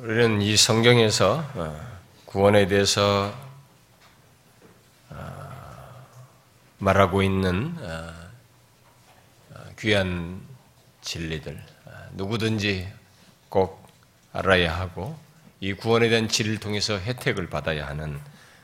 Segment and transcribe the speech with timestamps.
[0.00, 3.34] 우리는 이 성경에서 어, 구원에 대해서
[5.10, 6.06] 어,
[6.78, 8.14] 말하고 있는 어,
[9.76, 10.40] 귀한
[11.00, 11.60] 진리들
[12.12, 12.88] 누구든지
[13.48, 13.88] 꼭
[14.32, 15.18] 알아야 하고
[15.58, 18.20] 이 구원에 대한 진리를 통해서 혜택을 받아야 하는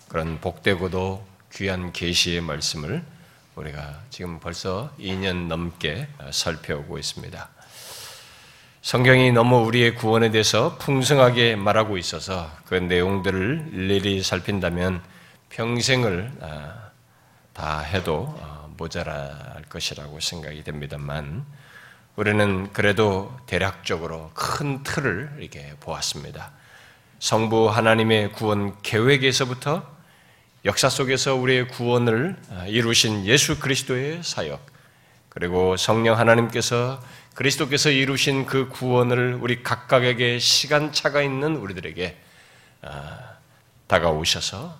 [0.06, 3.04] 그런 복되고도 귀한 계시의 말씀을
[3.56, 7.53] 우리가 지금 벌써 2년 넘게 살펴오고 있습니다.
[8.84, 15.00] 성경이 너무 우리의 구원에 대해서 풍성하게 말하고 있어서 그 내용들을 일일이 살핀다면
[15.48, 16.90] 평생을 아,
[17.54, 21.46] 다 해도 어, 모자랄 것이라고 생각이 됩니다만
[22.16, 26.50] 우리는 그래도 대략적으로 큰 틀을 이렇게 보았습니다.
[27.20, 29.82] 성부 하나님의 구원 계획에서부터
[30.66, 34.60] 역사 속에서 우리의 구원을 아, 이루신 예수 그리스도의 사역,
[35.30, 37.00] 그리고 성령 하나님께서
[37.34, 42.16] 그리스도께서 이루신 그 구원을 우리 각각에게 시간차가 있는 우리들에게
[42.82, 43.18] 아,
[43.88, 44.76] 다가오셔서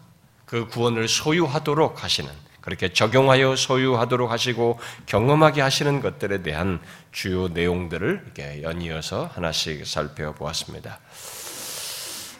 [0.46, 6.80] 그 구원을 소유하도록 하시는 그렇게 적용하여 소유하도록 하시고 경험하게 하시는 것들에 대한
[7.12, 10.98] 주요 내용들을 이렇게 연이어서 하나씩 살펴보았습니다.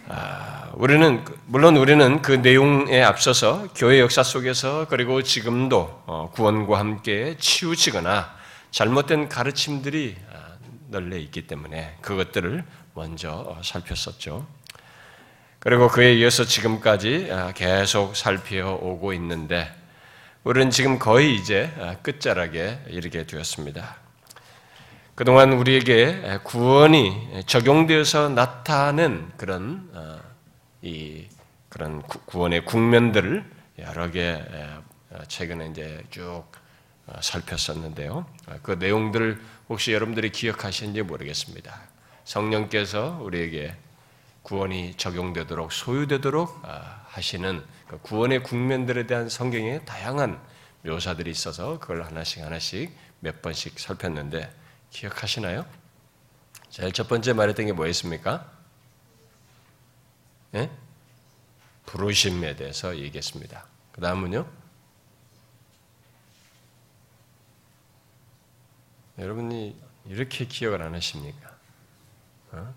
[0.09, 7.37] 아, 우리는 물론 우리는 그 내용에 앞서서 교회 역사 속에서 그리고 지금도 어, 구원과 함께
[7.39, 8.44] 치우치거나
[8.75, 10.57] 잘못된 가르침들이 아,
[10.89, 14.45] 널려 있기 때문에 그것들을 먼저 어, 살폈었죠.
[15.61, 19.73] 그리고 그에 이어서 지금까지 아, 계속 살펴오고 있는데
[20.43, 23.95] 우리는 지금 거의 이제 아, 끝자락에 이르게 되었습니다.
[25.15, 30.19] 그동안 우리에게 구원이 적용되어서 나타낸 그런 어,
[30.83, 31.29] 이
[31.69, 33.45] 그런 구원의 국면들을
[33.79, 34.43] 여러 개
[35.29, 36.64] 최근에 이제 쭉 어,
[37.21, 38.27] 살폈었는데요.
[38.47, 41.81] 어, 그 내용들을 혹시 여러분들이 기억하시는지 모르겠습니다.
[42.25, 43.75] 성령께서 우리에게
[44.43, 50.41] 구원이 적용되도록 소유되도록 어, 하시는 그 구원의 국면들에 대한 성경의 다양한
[50.83, 54.53] 묘사들이 있어서 그걸 하나씩 하나씩 몇 번씩 살폈는데
[54.91, 55.65] 기억하시나요?
[56.69, 58.51] 제일 첫 번째 말했던 게 뭐였습니까?
[60.55, 60.71] 예?
[61.87, 63.67] 부르심에 대해서 얘기했습니다.
[63.93, 64.64] 그 다음은요?
[69.19, 69.77] 여러분이
[70.07, 71.57] 이렇게 기억을 안 하십니까?
[72.53, 72.75] 어?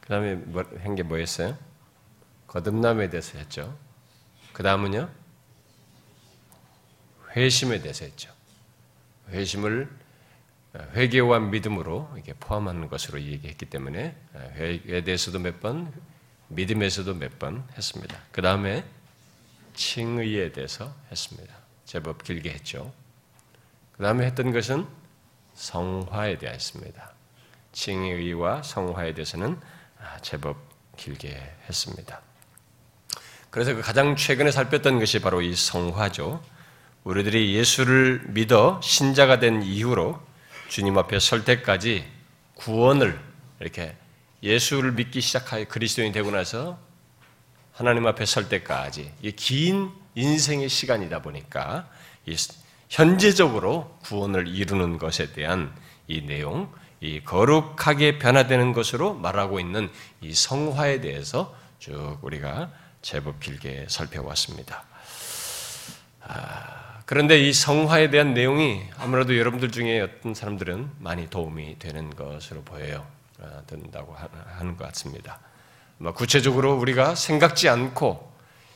[0.00, 1.56] 그 다음에 뭐, 한게 뭐였어요?
[2.46, 3.76] 거듭남에 대해서 했죠.
[4.52, 5.08] 그 다음은요?
[7.34, 8.30] 회심에 대해서 했죠.
[9.30, 9.88] 회심을
[10.74, 15.92] 회개와 믿음으로 이렇게 포함하는 것으로 얘기했기 때문에 회개에 대해서도 몇 번,
[16.48, 18.18] 믿음에서도 몇 번 했습니다.
[18.32, 18.84] 그 다음에
[19.74, 21.54] 칭의에 대해서 했습니다.
[21.86, 22.92] 제법 길게 했죠.
[23.92, 24.86] 그 다음에 했던 것은
[25.62, 27.12] 성화에 대하였습니다.
[27.70, 29.58] 칭의와 성화에 대해서는
[30.00, 30.56] 아, 제법
[30.96, 31.28] 길게
[31.68, 32.20] 했습니다.
[33.50, 36.42] 그래서 그 가장 최근에 살폈던 것이 바로 이 성화죠.
[37.04, 40.20] 우리들이 예수를 믿어 신자가 된 이후로
[40.68, 42.10] 주님 앞에 설 때까지
[42.54, 43.20] 구원을
[43.60, 43.94] 이렇게
[44.42, 46.78] 예수를 믿기 시작하여 그리스도인이 되고 나서
[47.72, 51.88] 하나님 앞에 설 때까지 긴 인생의 시간이다 보니까
[52.92, 55.74] 현재적으로 구원을 이루는 것에 대한
[56.08, 56.70] 이 내용,
[57.00, 62.70] 이 거룩하게 변화되는 것으로 말하고 있는 이 성화에 대해서 쭉 우리가
[63.00, 64.84] 제법 길게 살펴왔습니다.
[66.20, 72.60] 아, 그런데 이 성화에 대한 내용이 아무래도 여러분들 중에 어떤 사람들은 많이 도움이 되는 것으로
[72.60, 73.06] 보여요.
[73.40, 74.14] 아, 된다고
[74.58, 75.40] 하는 것 같습니다.
[76.14, 78.31] 구체적으로 우리가 생각지 않고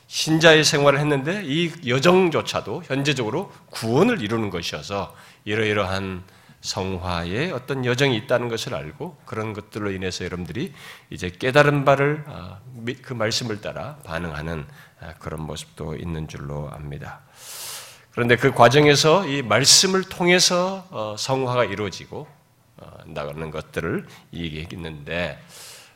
[0.07, 5.13] 신자의 생활을 했는데 이 여정조차도 현재적으로 구원을 이루는 것이어서
[5.45, 6.23] 이러이러한
[6.61, 10.73] 성화의 어떤 여정이 있다는 것을 알고 그런 것들로 인해서 여러분들이
[11.09, 12.59] 이제 깨달은 바를 아,
[13.01, 14.65] 그 말씀을 따라 반응하는
[14.99, 17.21] 아, 그런 모습도 있는 줄로 압니다.
[18.11, 22.27] 그런데 그 과정에서 이 말씀을 통해서 어, 성화가 이루어지고
[22.77, 25.39] 어, 나가는 것들을 얘기했는데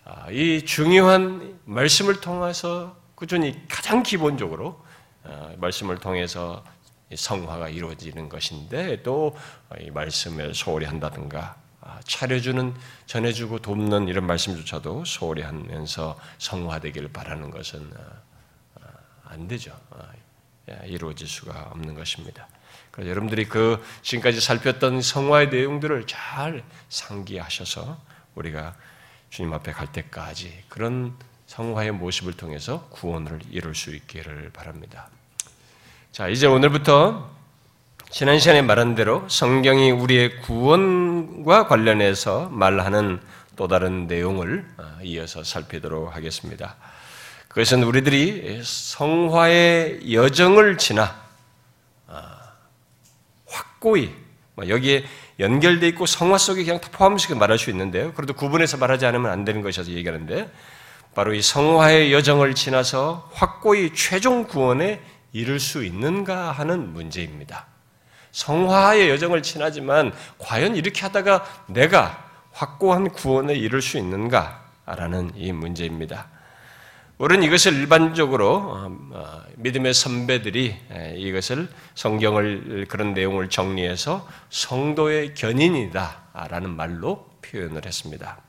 [0.06, 4.84] 아, 이 중요한 말씀을 통해서 꾸준히 가장 기본적으로
[5.24, 6.66] 어, 말씀을 통해서
[7.14, 9.36] 성화가 이루어지는 것인데 또
[9.80, 12.74] 이 말씀을 소홀히 한다든가 아, 차려주는
[13.06, 18.88] 전해주고 돕는 이런 말씀조차도 소홀히 하면서 성화되기를 바라는 것은 어, 어,
[19.26, 19.80] 안 되죠.
[20.86, 22.48] 이루어질 수가 없는 것입니다.
[22.90, 28.02] 그래서 여러분들이 그 지금까지 살폈던 성화의 내용들을 잘 상기하셔서
[28.34, 28.76] 우리가
[29.30, 31.16] 주님 앞에 갈 때까지 그런
[31.52, 35.10] 성화의 모습을 통해서 구원을 이룰 수 있기를 바랍니다.
[36.14, 37.30] 자, 이제 오늘부터
[38.10, 43.20] 지난 시간에 말한 대로 성경이 우리의 구원과 관련해서 말하는
[43.58, 44.66] 또 다른 내용을
[45.04, 46.78] 이어서 살피도록 하겠습니다.
[47.50, 51.22] 그것은 우리들이 성화의 여정을 지나
[53.46, 54.16] 확고히
[54.56, 55.04] 뭐 여기에
[55.40, 58.14] 연결돼 있고 성화 속에 그냥 포함시켜 말할 수 있는데요.
[58.14, 60.50] 그래도 구분해서 말하지 않으면 안 되는 것이어서 얘기하는데
[61.14, 65.02] 바로 이 성화의 여정을 지나서 확고히 최종 구원에
[65.34, 67.68] 이를 수 있는가 하는 문제입니다.
[68.32, 76.28] 성화의 여정을 지나지만 과연 이렇게 하다가 내가 확고한 구원에 이를 수 있는가라는 이 문제입니다.
[77.18, 80.76] 우리는 이것을 일반적으로 어, 어, 믿음의 선배들이
[81.18, 88.40] 이것을 성경을 그런 내용을 정리해서 성도의 견인이다라는 말로 표현을 했습니다.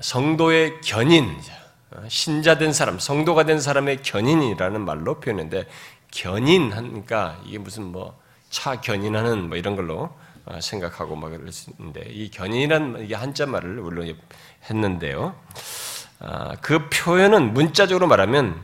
[0.00, 1.38] 성도의 견인,
[1.90, 5.68] 어, 신자된 사람, 성도가 된 사람의 견인이라는 말로 표현했는데
[6.10, 8.22] 견인하니까 이게 무슨 뭐
[8.52, 10.14] 차 견인하는 뭐 이런 걸로
[10.60, 14.14] 생각하고 막 그랬는데 이 견인이란 이게 한자 말을 물론
[14.68, 15.34] 했는데요.
[16.20, 18.62] 아, 그 표현은 문자적으로 말하면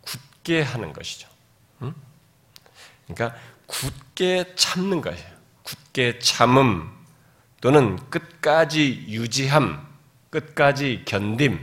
[0.00, 1.28] 굳게 하는 것이죠.
[3.06, 5.30] 그러니까 굳게 참는 것이에요.
[5.62, 6.90] 굳게 참음
[7.60, 9.86] 또는 끝까지 유지함,
[10.32, 11.58] 끝까지 견딤,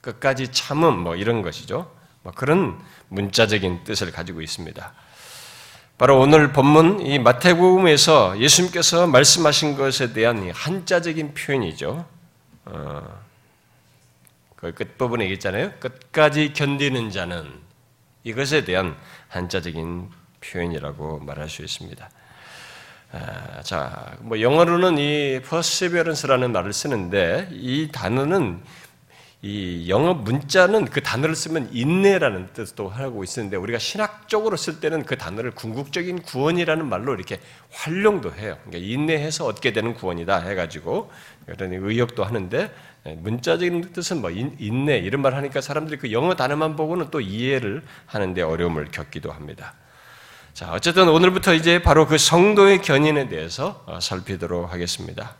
[0.00, 1.90] 끝까지 참음 뭐 이런 것이죠.
[2.22, 2.78] 뭐 그런
[3.08, 4.92] 문자적인 뜻을 가지고 있습니다.
[5.96, 12.06] 바로 오늘 본문 이 마태복음에서 예수님께서 말씀하신 것에 대한 한자적인 표현이죠.
[12.64, 13.20] 어,
[14.56, 15.72] 그 끝부분에 있잖아요.
[15.78, 17.52] 끝까지 견디는 자는
[18.24, 18.96] 이것에 대한
[19.28, 22.10] 한자적인 표현이라고 말할 수 있습니다.
[23.12, 28.60] 아, 자, 뭐 영어로는 이 perseverance라는 말을 쓰는데 이 단어는
[29.42, 35.16] 이 영어 문자는 그 단어를 쓰면 인내라는 뜻도 하고 있었는데 우리가 신학적으로 쓸 때는 그
[35.16, 37.40] 단어를 궁극적인 구원이라는 말로 이렇게
[37.70, 38.58] 활용도 해요.
[38.64, 41.10] 그러니까 인내해서 얻게 되는 구원이다 해가지고
[41.46, 42.70] 그런 의역도 하는데
[43.06, 47.82] 예, 문자적인 뜻은 뭐 인내 이런 말 하니까 사람들이 그 영어 단어만 보고는 또 이해를
[48.06, 49.74] 하는데 어려움을 겪기도 합니다.
[50.60, 55.34] 자, 어쨌든 오늘부터 이제 바로 그 성도의 견인에 대해서 어, 살피도록 하겠습니다.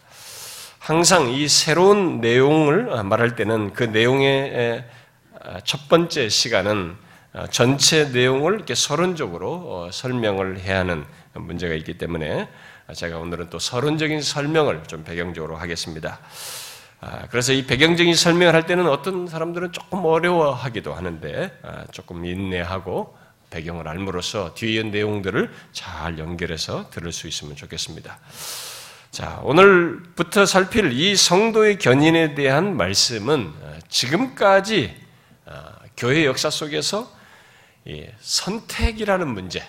[0.78, 4.82] 항상 이 새로운 내용을 말할 때는 그 내용의
[5.64, 6.96] 첫 번째 시간은
[7.34, 12.48] 어, 전체 내용을 이렇게 서론적으로 어, 설명을 해야 하는 문제가 있기 때문에
[12.94, 16.18] 제가 오늘은 또 서론적인 설명을 좀 배경적으로 하겠습니다.
[17.02, 23.19] 아, 그래서 이 배경적인 설명을 할 때는 어떤 사람들은 조금 어려워하기도 하는데 아, 조금 인내하고
[23.50, 28.18] 배경을 알므로써 뒤에 내용들을 잘 연결해서 들을 수 있으면 좋겠습니다.
[29.10, 35.10] 자, 오늘부터 살필 이 성도의 견인에 대한 말씀은 아, 지금까지
[36.00, 37.12] 교회 역사 속에서
[38.20, 39.62] 선택이라는 문제,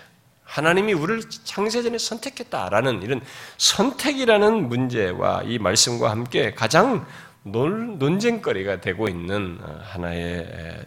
[0.43, 3.21] 하나님이 우리를 창세전에 선택했다라는 이런
[3.57, 7.05] 선택이라는 문제와 이 말씀과 함께 가장
[7.43, 10.85] 논쟁거리가 되고 있는 어, 하나의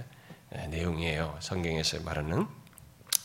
[0.71, 1.37] 내용이에요.
[1.41, 2.47] 성경에서 말하는.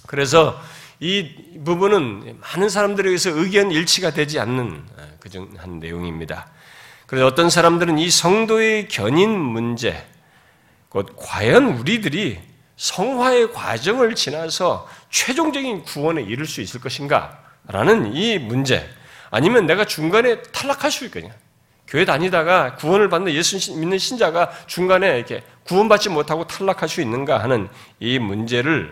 [0.10, 0.60] 그래서
[1.00, 6.48] 이 부분은 많은 사람들에 의해서 의견 일치가 되지 않는 어, 그중 한 내용입니다.
[7.06, 10.04] 그래서 어떤 사람들은 이 성도의 견인 문제,
[10.90, 12.40] 곧 과연 우리들이
[12.76, 17.44] 성화의 과정을 지나서 최종적인 구원에 이를 수 있을 것인가?
[17.68, 18.90] 라는 이 문제.
[19.30, 21.32] 아니면 내가 중간에 탈락할 수 있거든요.
[21.88, 27.70] 교회 다니다가 구원을 받는 예수 믿는 신자가 중간에 이렇게 구원받지 못하고 탈락할 수 있는가 하는
[28.00, 28.92] 이 문제를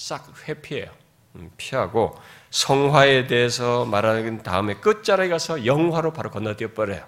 [0.00, 0.90] 싹 회피해요.
[1.36, 2.18] 음, 피하고
[2.50, 7.04] 성화에 대해서 말하는 다음에 끝자락에 가서 영화로 바로 건너뛰어 버려요.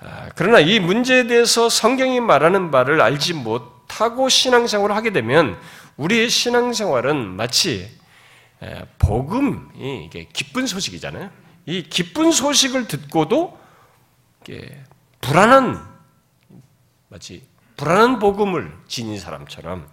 [0.00, 5.58] 아, 그러나 이 문제에 대해서 성경이 말하는 바를 알지 못하고 신앙생활을 하게 되면
[5.98, 7.90] 우리의 신앙생활은 마치
[8.98, 11.30] 복음이 기쁜 소식이잖아요.
[11.66, 13.58] 이 기쁜 소식을 듣고도
[15.20, 15.86] 불안한
[17.08, 17.46] 마치
[17.76, 19.86] 불안한 복음을 지닌 사람처럼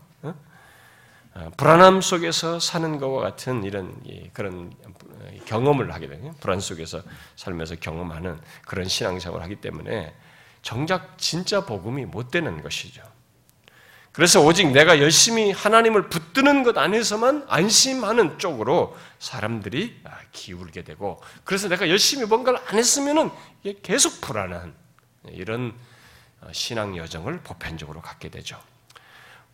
[1.58, 3.96] 불안함 속에서 사는 것과 같은 이런
[4.34, 4.74] 그런
[5.46, 7.02] 경험을 하게 되요 불안 속에서
[7.36, 10.14] 살면서 경험하는 그런 신앙생활을 하기 때문에
[10.62, 13.02] 정작 진짜 복음이 못 되는 것이죠.
[14.12, 20.02] 그래서 오직 내가 열심히 하나님을 붙드는 것 안에서만 안심하는 쪽으로 사람들이
[20.34, 23.32] 기울게 되고, 그래서 내가 열심히 뭔가를 안 했으면은
[23.82, 24.74] 계속 불안한
[25.30, 25.74] 이런
[26.52, 28.60] 신앙 여정을 보편적으로 갖게 되죠.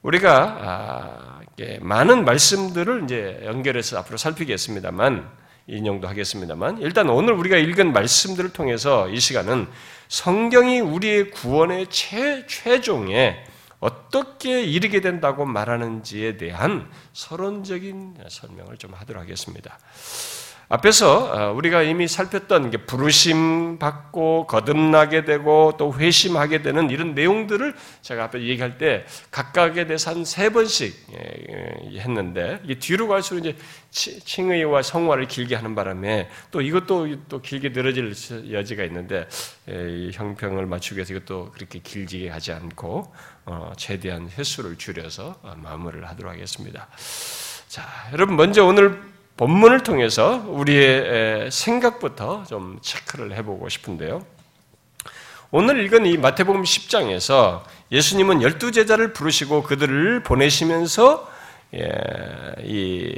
[0.07, 1.39] 우리가 아,
[1.81, 5.29] 많은 말씀들을 이제 연결해서 앞으로 살피겠습니다만
[5.67, 9.67] 인용도 하겠습니다만 일단 오늘 우리가 읽은 말씀들을 통해서 이 시간은
[10.07, 13.43] 성경이 우리의 구원의 최, 최종에
[13.81, 19.77] 어떻게 이르게 된다고 말하는지에 대한 서론적인 설명을 좀 하도록 하겠습니다.
[20.69, 27.73] 앞에서 어, 우리가 이미 살폈던 게 부르심 받고 거듭나게 되고 또 회심하게 되는 이런 내용들을
[28.01, 33.39] 제가 앞에 얘기할 때 각각에 대해서 한 세 번씩 예, 예, 했는데 이게 뒤로 갈수록
[33.39, 33.55] 이제
[33.91, 38.13] 칭의와 성화를 길게 하는 바람에 또 이것도 또 길게 늘어질
[38.51, 39.27] 여지가 있는데
[39.69, 43.11] 예, 이 형평을 맞추기 위해서 이것도 그렇게 길게 하지 않고
[43.45, 46.87] 어, 최대한 횟수를 줄여서 어, 마무리를 하도록 하겠습니다.
[47.69, 49.01] 자, 여러분 먼저 오늘
[49.37, 54.25] 본문을 통해서 우리의 생각부터 좀 체크를 해보고 싶은데요.
[55.51, 61.31] 오늘 읽은 이 마태복음 10장에서 예수님은 열두 제자를 부르시고 그들을 보내시면서
[61.75, 61.87] 예,
[62.63, 63.13] 이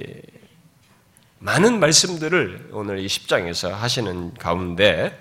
[1.39, 5.17] 많은 말씀들을 오늘 이 10장에서 하시는 가운데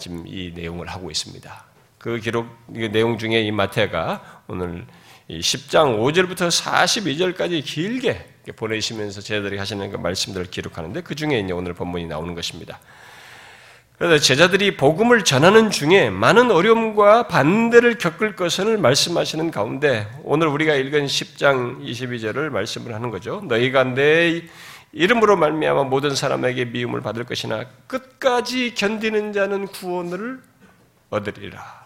[0.00, 1.64] 지금 이 내용을 하고 있습니다.
[1.98, 4.86] 그 기록 내용 중에 이 마태가 오늘
[5.28, 12.06] 10장 5절부터 42절까지 길게 보내시면서 제자들이 하시는 그 말씀들을 기록하는데 그 중에 이제 오늘 본문이
[12.06, 12.80] 나오는 것입니다.
[13.98, 21.06] 그래서 제자들이 복음을 전하는 중에 많은 어려움과 반대를 겪을 것을 말씀하시는 가운데 오늘 우리가 읽은
[21.06, 23.42] 10장 22절을 말씀을 하는 거죠.
[23.44, 24.42] 너희가 내
[24.92, 30.40] 이름으로 말미암아 모든 사람에게 미움을 받을 것이나 끝까지 견디는 자는 구원을
[31.10, 31.77] 얻으리라.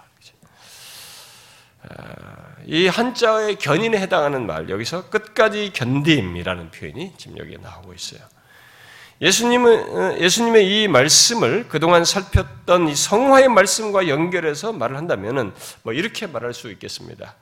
[2.67, 8.21] 이 한자의 견인에 해당하는 말, 여기서 끝까지 견딤이라는 표현이 지금 여기에 나오고 있어요.
[9.21, 16.55] 예수님은, 예수님의 이 말씀을 그동안 살폈던 이 성화의 말씀과 연결해서 말을 한다면 뭐 이렇게 말할
[16.55, 17.37] 수 있겠습니다.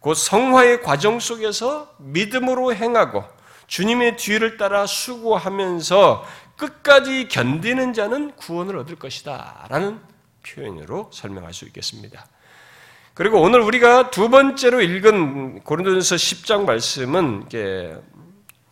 [0.00, 3.24] 곧 성화의 과정 속에서 믿음으로 행하고
[3.66, 6.24] 주님의 뒤를 따라 수고하면서
[6.56, 9.66] 끝까지 견디는 자는 구원을 얻을 것이다.
[9.70, 10.00] 라는
[10.46, 12.26] 표현으로 설명할 수 있겠습니다.
[13.18, 17.92] 그리고 오늘 우리가 두 번째로 읽은 고린도전서 10장 말씀은 이게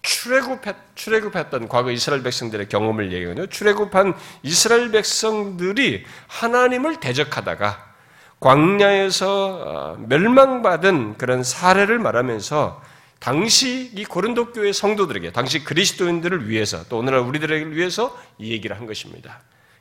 [0.02, 3.48] 출애굽했, 출애굽했 던 과거 이스라엘 백성들의 경험을 얘기하거든요.
[3.48, 7.94] 출애굽한 이스라엘 백성들이 하나님을 대적하다가
[8.38, 12.80] 광야에서 어, 멸망받은 그런 사례를 말하면서
[13.18, 18.86] 당시 이 고린도 교회 성도들에게 당시 그리스도인들을 위해서 또 오늘날 우리들을 위해서 이 얘기를 한
[18.86, 19.40] 것입니다.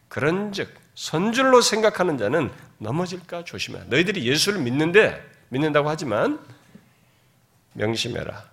[0.10, 3.80] 그런즉 선줄로 생각하는 자는 넘어질까 조심해.
[3.88, 6.40] 너희들이 예수를 믿는데 믿는다고 하지만
[7.74, 8.44] 명심해라.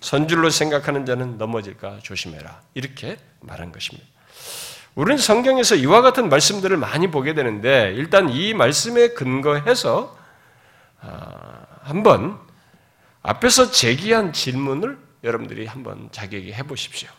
[0.00, 2.60] 선줄로 생각하는 자는 넘어질까 조심해라.
[2.74, 4.06] 이렇게 말한 것입니다.
[4.94, 10.16] 우리는 성경에서 이와 같은 말씀들을 많이 보게 되는데 일단 이 말씀에 근거해서
[11.00, 12.38] 아, 한번
[13.22, 17.10] 앞에서 제기한 질문을 여러분들이 한번 자기에게 해보십시오.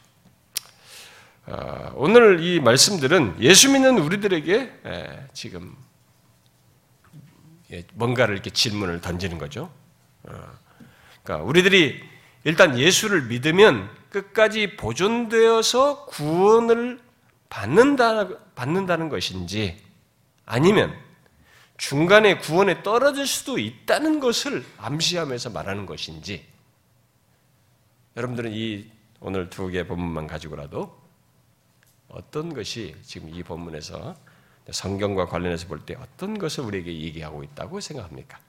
[1.49, 5.75] 아, 오늘 이 말씀들은 예수 믿는 우리들에게 지금
[7.71, 9.71] 예, 뭔가를 이렇게 질문을 던지는 거죠.
[10.23, 10.33] 어,
[11.23, 12.01] 그러니까 우리들이
[12.43, 16.99] 일단 예수를 믿으면 끝까지 보존되어서 구원을
[17.49, 19.81] 받는다, 받는다는 것인지
[20.45, 20.93] 아니면
[21.77, 26.45] 중간에 구원에 떨어질 수도 있다는 것을 암시하면서 말하는 것인지
[28.17, 28.89] 여러분들은 이
[29.19, 31.06] 오늘 두 개 본문만 가지고라도
[32.09, 34.15] 어떤 것이 지금 이 본문에서
[34.71, 38.39] 성경과 관련해서 볼 때 어떤 것을 우리에게 얘기하고 있다고 생각합니까?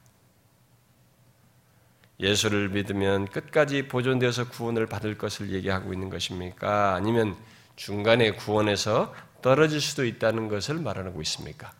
[2.20, 6.94] 예수를 믿으면 끝까지 보존되어서 구원을 받을 것을 얘기하고 있는 것입니까?
[6.94, 7.36] 아니면
[7.76, 11.72] 중간에 구원에서 떨어질 수도 있다는 것을 말하고 있습니까?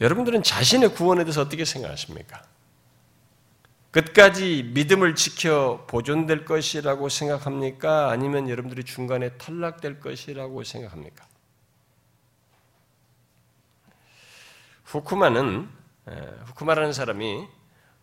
[0.00, 2.42] 여러분들은 자신의 구원에 대해서 어떻게 생각하십니까?
[3.96, 8.10] 끝까지 믿음을 지켜 보존될 것이라고 생각합니까?
[8.10, 11.24] 아니면 여러분들이 중간에 탈락될 것이라고 생각합니까?
[14.84, 15.70] 후쿠마는
[16.44, 17.46] 후쿠마라는 사람이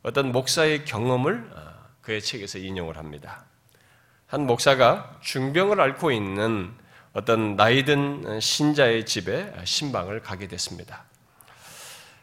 [0.02, 3.46] 어떤 목사의 경험을 어, 그의 책에서 인용을 합니다.
[4.26, 6.74] 한 목사가 중병을 앓고 있는
[7.14, 11.06] 어떤 나이든 신자의 집에 신방을 가게 됐습니다.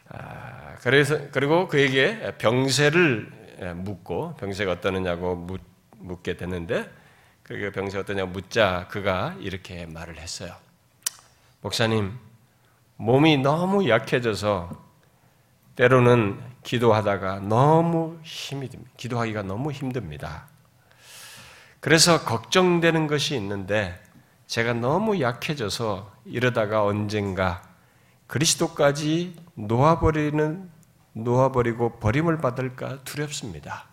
[0.09, 5.61] 아, 그래서 그리고 그에게 병세를 예, 묻고 병세가 어떠느냐고 묻,
[5.97, 6.89] 묻게 됐는데
[7.43, 10.55] 그게 병세가 어떠냐고 묻자 그가 이렇게 말을 했어요.
[11.61, 12.17] 목사님,
[12.97, 14.91] 몸이 너무 약해져서
[15.75, 18.91] 때로는 기도하다가 너무 힘이 듭니다.
[18.97, 20.47] 기도하기가 너무 힘듭니다.
[21.79, 23.99] 그래서 걱정되는 것이 있는데
[24.47, 27.63] 제가 너무 약해져서 이러다가 언젠가
[28.27, 30.70] 그리스도까지 놓아버리는
[31.13, 33.85] 놓아버리고 버림을 받을까 두렵습니다.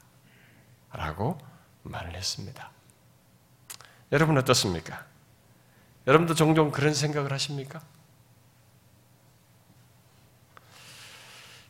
[0.92, 1.38] 라고
[1.82, 2.70] 말을 했습니다.
[4.12, 5.04] 여러분 어떻습니까?
[6.06, 7.82] 여러분도 종종 그런 생각을 하십니까?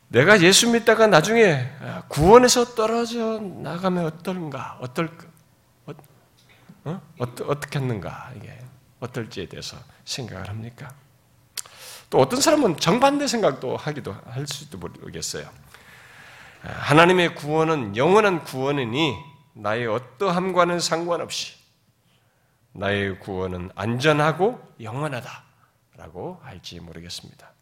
[0.09, 1.71] 내가 예수 믿다가 나중에
[2.09, 4.78] 구원에서 떨어져 나가면 어떨까?
[4.81, 5.26] 어떨까?
[6.85, 7.02] 어?
[7.19, 8.59] 어떻게 했는가 이게
[9.00, 10.95] 어떨지에 대해서 생각을 합니까?
[12.11, 15.49] 또 어떤 사람은 정반대 생각도 하기도 할 수도 모르겠어요.
[16.62, 19.17] 하나님의 구원은 영원한 구원이니
[19.55, 21.55] 나의 어떠함과는 상관없이
[22.73, 27.53] 나의 구원은 안전하고 영원하다라고 할지 모르겠습니다.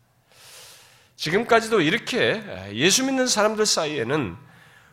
[1.17, 2.43] 지금까지도 이렇게
[2.75, 4.37] 예수 믿는 사람들 사이에는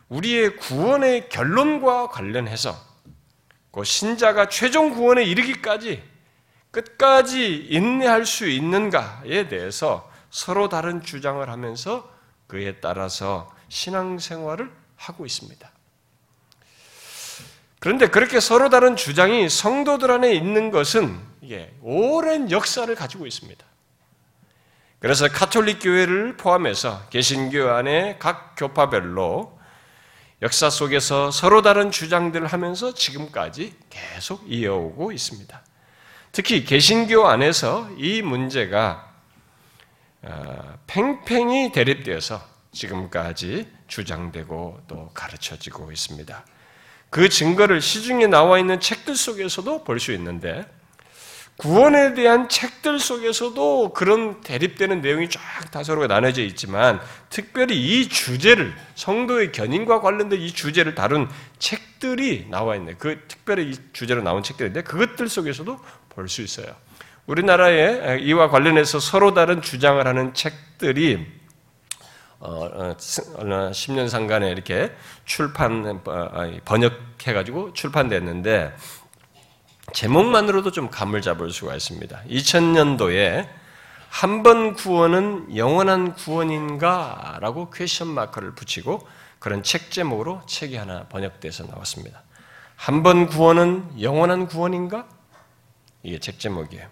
[0.08, 2.74] 우리의 구원의 결론과 관련해서
[3.70, 6.02] 그 신자가 최종 구원에 이르기까지
[6.74, 12.12] 끝까지 인내할 수 있는가에 대해서 서로 다른 주장을 하면서
[12.48, 15.70] 그에 따라서 신앙생활을 하고 있습니다.
[17.78, 21.20] 그런데 그렇게 서로 다른 주장이 성도들 안에 있는 것은
[21.82, 23.64] 오랜 역사를 가지고 있습니다.
[24.98, 29.58] 그래서 카톨릭 교회를 포함해서 개신교 안에 각 교파별로
[30.42, 35.62] 역사 속에서 서로 다른 주장들을 하면서 지금까지 계속 이어오고 있습니다.
[36.34, 39.08] 특히 개신교 안에서 이 문제가
[40.22, 46.44] 어, 팽팽히 대립되어서 지금까지 주장되고 또 가르쳐지고 있습니다.
[47.10, 50.66] 그 증거를 시중에 나와 있는 책들 속에서도 볼 수 있는데
[51.56, 57.00] 구원에 대한 책들 속에서도 그런 대립되는 내용이 쫙 다소로 나눠져 있지만
[57.30, 61.28] 특별히 이 주제를 성도의 견인과 관련된 이 주제를 다룬
[61.60, 62.94] 책들이 나와 있네.
[62.98, 65.78] 그 특별히 이 주제로 나온 책들인데 그것들 속에서도
[66.14, 66.66] 볼 수 있어요.
[67.26, 71.26] 우리나라에 이와 관련해서 서로 다른 주장을 하는 책들이
[72.38, 74.92] 어, 10년 어, 상간에 이렇게
[75.24, 78.74] 출판 어, 번역해가지고 출판됐는데
[79.92, 82.22] 제목만으로도 좀 감을 잡을 수가 있습니다.
[82.28, 83.48] 2000년도에
[84.10, 87.38] 한 번 구원은 영원한 구원인가?
[87.40, 89.04] 라고 question mark를 붙이고
[89.40, 92.22] 그런 책 제목으로 책이 하나 번역돼서 나왔습니다.
[92.76, 95.06] 한 번 구원은 영원한 구원인가?
[96.04, 96.86] 이게 책 제목이에요.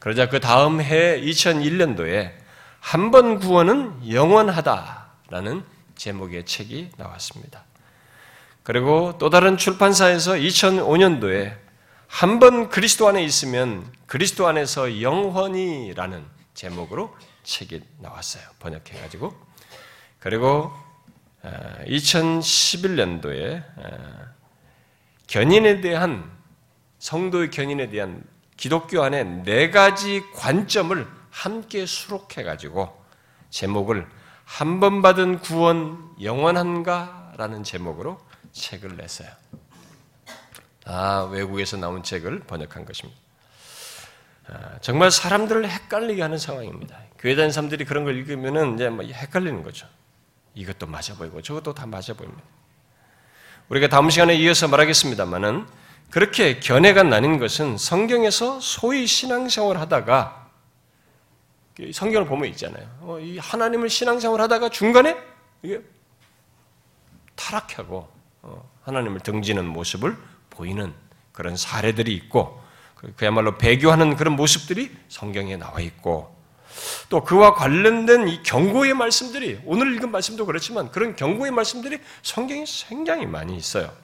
[0.00, 2.32] 그러자 그 다음 해 2001년도에
[2.80, 7.64] 한 번 구원은 영원하다라는 제목의 책이 나왔습니다.
[8.62, 11.56] 그리고 또 다른 출판사에서 2005년도에
[12.06, 18.42] 한 번 그리스도 안에 있으면 그리스도 안에서 영원히라는 제목으로 책이 나왔어요.
[18.58, 19.34] 번역해가지고.
[20.20, 20.70] 그리고
[21.42, 24.26] 2011년도에 어, 어,
[25.26, 26.30] 견인에 대한
[26.98, 28.22] 성도의 견인에 대한
[28.56, 33.02] 기독교 안에 네 가지 관점을 함께 수록해 가지고
[33.50, 34.06] 제목을
[34.44, 38.20] 한 번 받은 구원 영원한가라는 제목으로
[38.52, 39.28] 책을 냈어요.
[40.86, 43.18] 아, 외국에서 나온 책을 번역한 것입니다.
[44.48, 46.98] 아, 정말 사람들을 헷갈리게 하는 상황입니다.
[47.18, 49.86] 교회 다니는 사람들이 그런 걸 읽으면은 이제 뭐 헷갈리는 거죠.
[50.54, 52.42] 이것도 맞아 보이고 저것도 다 맞아 보입니다.
[53.70, 55.66] 우리가 다음 시간에 이어서 말하겠습니다만은
[56.14, 60.48] 그렇게 견해가 나뉜 것은 성경에서 소위 신앙생활 하다가
[61.92, 62.86] 성경을 보면 있잖아요.
[63.00, 65.16] 어, 이 하나님을 신앙생활 하다가 중간에
[65.64, 65.82] 이게
[67.34, 68.08] 타락하고
[68.42, 70.16] 어, 하나님을 등지는 모습을
[70.50, 70.94] 보이는
[71.32, 72.62] 그런 사례들이 있고
[72.94, 76.32] 그, 그야말로 배교하는 그런 모습들이 성경에 나와 있고
[77.08, 83.26] 또 그와 관련된 이 경고의 말씀들이 오늘 읽은 말씀도 그렇지만 그런 경고의 말씀들이 성경에 굉장히
[83.26, 84.03] 많이 있어요.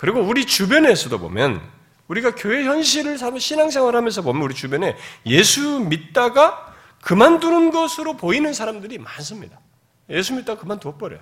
[0.00, 1.60] 그리고 우리 주변에서도 보면
[2.08, 9.60] 우리가 교회 현실을 신앙생활하면서 보면 우리 주변에 예수 믿다가 그만두는 것으로 보이는 사람들이 많습니다.
[10.08, 11.20] 예수 믿다가 그만둬 버려요.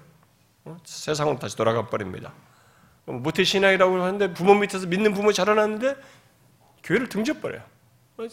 [0.64, 0.76] 어?
[0.84, 2.32] 세상으로 다시 돌아가 버립니다.
[3.06, 5.96] 모태 신앙이라고 하는데 부모 밑에서 믿는 부모 자라났는데
[6.84, 7.62] 교회를 등져버려요.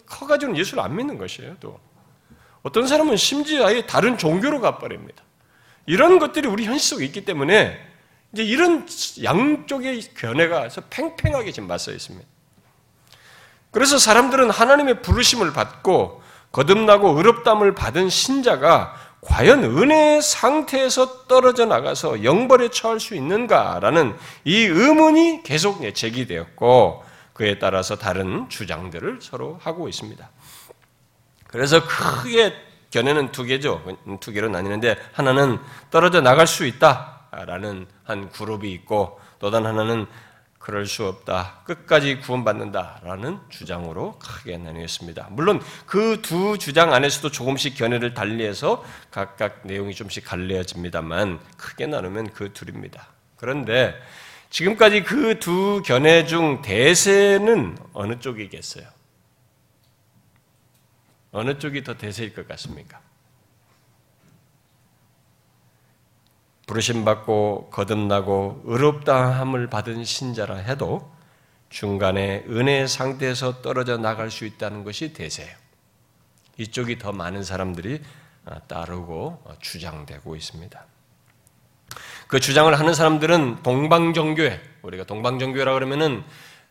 [0.06, 1.56] 커가지고는 예수를 안 믿는 것이에요.
[1.60, 1.80] 또
[2.62, 5.24] 어떤 사람은 심지어 아예 다른 종교로 가버립니다.
[5.88, 7.95] 이런 것들이 우리 현실 속에 있기 때문에
[8.36, 8.86] 이제 이런
[9.24, 12.28] 양쪽의 견해가 팽팽하게 지금 맞서 있습니다.
[13.72, 16.22] 그래서 사람들은 하나님의 부르심을 받고
[16.52, 25.44] 거듭나고 의롭담을 받은 신자가 과연 은혜의 상태에서 떨어져 나가서 영벌에 처할 수 있는가라는 이 의문이
[25.44, 30.30] 계속 제기되었고 그에 따라서 다른 주장들을 서로 하고 있습니다.
[31.48, 32.54] 그래서 크게
[32.92, 33.82] 견해는 두 개죠.
[34.20, 35.58] 두 개로 나뉘는데 하나는
[35.90, 40.06] 떨어져 나갈 수 있다 라는 한 그룹이 있고 또 다른 하나는
[40.58, 41.62] 그럴 수 없다.
[41.66, 45.28] 끝까지 구원받는다라는 주장으로 크게 나뉘었습니다.
[45.32, 52.52] 물론 그 두 주장 안에서도 조금씩 견해를 달리해서 각각 내용이 좀씩 갈려집니다만 크게 나누면 그
[52.54, 53.10] 둘입니다.
[53.38, 53.94] 그런데
[54.50, 58.88] 지금까지 그 두 견해 중 대세는 어느 쪽이겠어요?
[61.32, 63.02] 어느 쪽이 더 대세일 것 같습니까?
[66.68, 71.12] 부르심 받고 거듭나고 의롭다함을 받은 신자라 해도
[71.70, 75.56] 중간에 은혜 상태에서 떨어져 나갈 수 있다는 것이 대세예요.
[76.58, 78.02] 이쪽이 더 많은 사람들이
[78.46, 80.86] 어, 따르고 어, 주장되고 있습니다.
[82.28, 86.24] 그 주장을 하는 사람들은 동방정교회, 우리가 동방정교회라 그러면은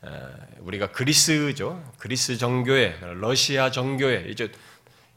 [0.03, 0.31] 어,
[0.61, 1.83] 우리가 그리스죠.
[1.99, 4.51] 그리스 정교회, 러시아 정교회, 이제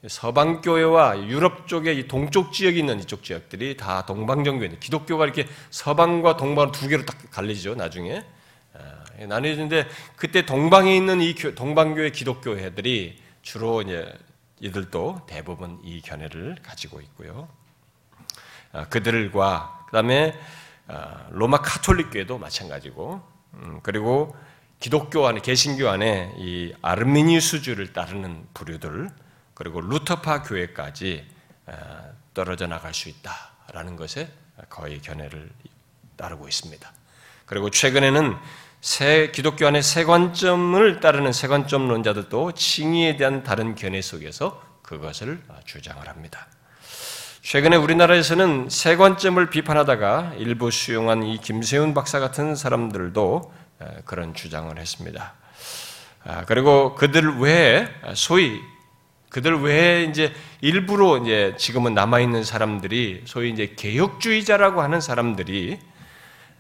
[0.08, 4.78] 서방 교회와 유럽 쪽에 이 동쪽 지역에 있는 이쪽 지역들이 다 동방정교회.
[4.80, 7.76] 기독교가 이렇게 서방과 동방 두 개로 딱 갈리죠.
[7.76, 8.24] 나중에
[9.28, 14.14] 나뉘는데 그때 동방에 있는 이 동방교회 기독교회들이 주로 이제
[14.60, 17.48] 이들도 대부분 이 견해를 가지고 있고요.
[18.72, 20.38] 아, 그들과 그다음에
[20.88, 23.22] 아, 로마 카톨릭교회도 마찬가지고
[23.56, 24.36] 음, 그리고
[24.80, 29.10] 기독교 안에 개신교 안에 이 아르미니스주를 따르는 부류들
[29.58, 31.26] 그리고 루터파 교회까지
[31.66, 31.74] 아,
[32.36, 34.32] 떨어져 나갈 수 있다라는 것에
[34.70, 35.50] 거의 견해를
[36.16, 36.88] 따르고 있습니다.
[37.48, 38.38] 그리고 최근에는
[38.82, 46.08] 새 기독교 안의 세 관점을 따르는 세 관점론자들도 칭의에 대한 다른 견해 속에서 그것을 주장을
[46.08, 46.46] 합니다.
[47.42, 53.54] 최근에 우리나라에서는 세 관점을 비판하다가 일부 수용한 이 김세훈 박사 같은 사람들도
[54.06, 55.34] 그런 주장을 했습니다.
[56.26, 58.62] 아, 그리고 그들 외에 소위
[59.30, 65.80] 그들 외에 이제 일부로 이제 지금은 남아 있는 사람들이 소위 이제 개혁주의자라고 하는 사람들이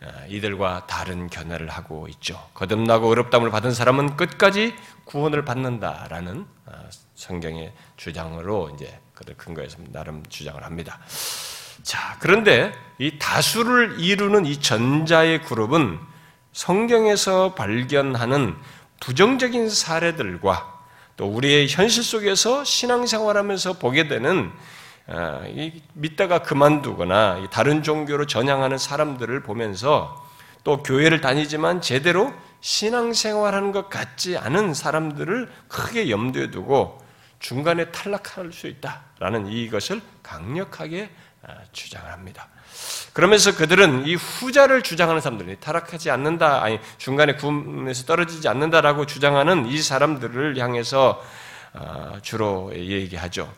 [0.02, 2.40] 어, 이들과 다른 견해를 하고 있죠.
[2.54, 4.76] 거듭나고 어렵담을 받은 사람은 끝까지
[5.06, 11.00] 구원을 받는다라는 어, 성경의 주장으로 이제 그들 근거해서 나름 주장을 합니다.
[11.82, 16.00] 자, 그런데 이 다수를 이루는 이 전자의 그룹은
[16.52, 18.56] 성경에서 발견하는
[19.00, 20.77] 부정적인 사례들과
[21.18, 24.52] 또 우리의 현실 속에서 신앙생활하면서 보게 되는
[25.08, 25.42] 아,
[25.94, 30.24] 믿다가 그만두거나 다른 종교로 전향하는 사람들을 보면서
[30.64, 37.00] 또 교회를 다니지만 제대로 신앙생활하는 것 같지 않은 사람들을 크게 염두에 두고
[37.40, 41.10] 중간에 탈락할 수 있다라는 이것을 강력하게
[41.44, 42.50] 아, 주장을 합니다.
[43.14, 49.82] 그러면서 그들은 이 후자를 주장하는 사람들이 타락하지 않는다, 아니 중간에 구에서 떨어지지 않는다라고 주장하는 이
[49.82, 51.22] 사람들을 향해서
[51.74, 53.52] 아, 주로 얘기하죠.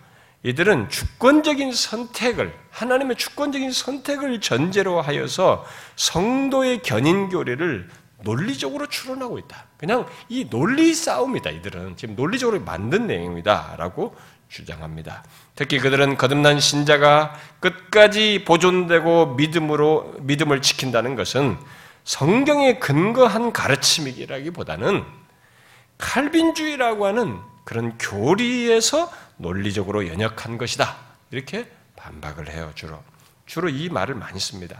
[0.43, 5.65] 이들은 주권적인 선택을 하나님의 주권적인 선택을 전제로 하여서
[5.97, 7.89] 성도의 견인 교리를
[8.21, 9.65] 논리적으로 추론하고 있다.
[9.77, 11.49] 그냥 이 논리 싸움이다.
[11.51, 14.15] 이들은 지금 논리적으로 만든 내용이다라고
[14.49, 15.23] 주장합니다.
[15.59, 21.57] 특히 그들은 거듭난 신자가 끝까지 보존되고 믿음으로 믿음을 지킨다는 것은
[22.05, 25.03] 성경에 근거한 가르침이라기보다는
[25.97, 30.95] 칼빈주의라고 하는 그런 교리에서 논리적으로 연역한 것이다.
[31.29, 33.03] 이렇게 반박을 해요, 주로.
[33.45, 34.79] 주로 이 말을 많이 씁니다.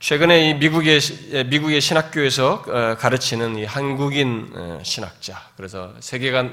[0.00, 0.98] 최근에 이 미국의,
[1.46, 5.94] 미국의 신학교에서 어, 가르치는 이 한국인 어, 신학자, 그래서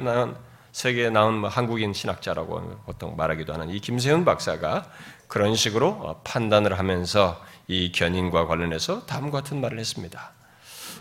[0.04, 0.38] 나온,
[0.72, 4.86] 세계에 나온 뭐 한국인 신학자라고 보통 말하기도 하는 이 김세훈 박사가
[5.28, 10.32] 그런 식으로 어, 판단을 하면서 이 견인과 관련해서 다음과 같은 말을 했습니다.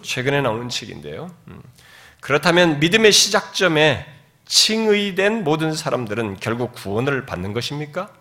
[0.02, 1.30] 최근에 나온 책인데요.
[1.48, 1.62] 음.
[2.20, 4.06] 그렇다면 믿음의 시작점에
[4.44, 8.12] 칭의된 모든 사람들은 결국 구원을 받는 것입니까?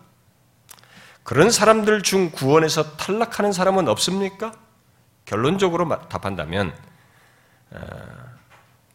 [1.22, 4.52] 그런 사람들 중 구원에서 탈락하는 사람은 없습니까?
[5.26, 6.74] 결론적으로 답한다면
[7.70, 7.78] 어,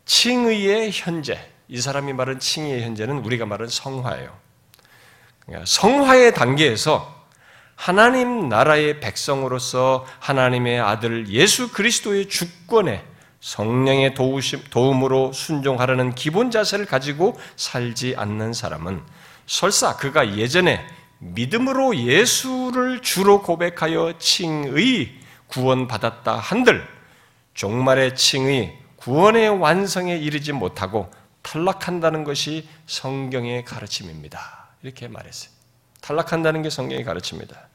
[0.05, 4.31] 칭의의 현재, 이 사람이 말한 칭의의 현재는 우리가 말하는 성화예요.
[5.39, 7.23] 그러니까 성화의 단계에서
[7.75, 13.03] 하나님 나라의 백성으로서 하나님의 아들 예수 그리스도의 주권에
[13.39, 14.13] 성령의
[14.69, 19.01] 도움으로 순종하라는 기본 자세를 가지고 살지 않는 사람은
[19.47, 20.79] 설사 그가 예전에
[21.17, 25.11] 믿음으로 예수를 주로 고백하여 칭의
[25.47, 26.87] 구원받았다 한들
[27.55, 31.09] 종말의 칭의 구원의 완성에 이르지 못하고
[31.43, 34.67] 탈락한다는 것이 성경의 가르침입니다.
[34.81, 35.51] 이렇게 말했어요.
[36.01, 37.67] 탈락한다는 게 성경의 가르침입니다.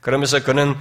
[0.00, 0.76] 그러면서 그는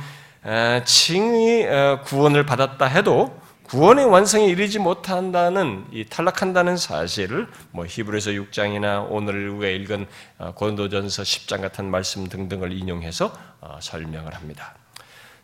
[0.85, 9.07] 칭의 어, 구원을 받았다 해도 구원의 완성에 이르지 못한다는 이 탈락한다는 사실을 뭐 히브리서 6장이나
[9.09, 10.05] 오늘 우리가 읽은
[10.37, 14.75] 어, 고린도전서 10장 같은 말씀 등등을 인용해서 어, 설명을 합니다.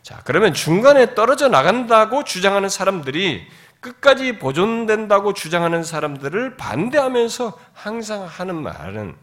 [0.02, 3.46] 자, 그러면 중간에 떨어져 나간다고 주장하는 사람들이
[3.80, 9.16] 끝까지 보존된다고 주장하는 사람들을 반대하면서 항상 하는 말은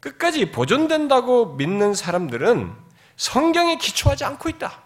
[0.00, 2.72] 끝까지 보존된다고 믿는 사람들은
[3.16, 4.82] 성경에 기초하지 않고 있다.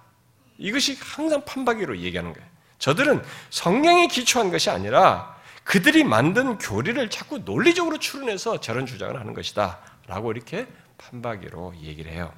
[0.57, 2.49] 이것이 항상 판박이로 얘기하는 거예요.
[2.79, 9.79] 저들은 성경에 기초한 것이 아니라 그들이 만든 교리를 자꾸 논리적으로 추론해서 저런 주장을 하는 것이다.
[10.07, 10.67] 라고 이렇게
[10.99, 12.33] 판박이로 얘기를 해요.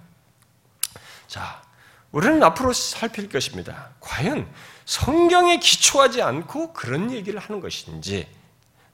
[1.26, 1.62] 자,
[2.10, 3.90] 우리는 앞으로 살필 것입니다.
[4.00, 4.48] 과연
[4.84, 8.26] 성경에 기초하지 않고 그런 얘기를 하는 것인지,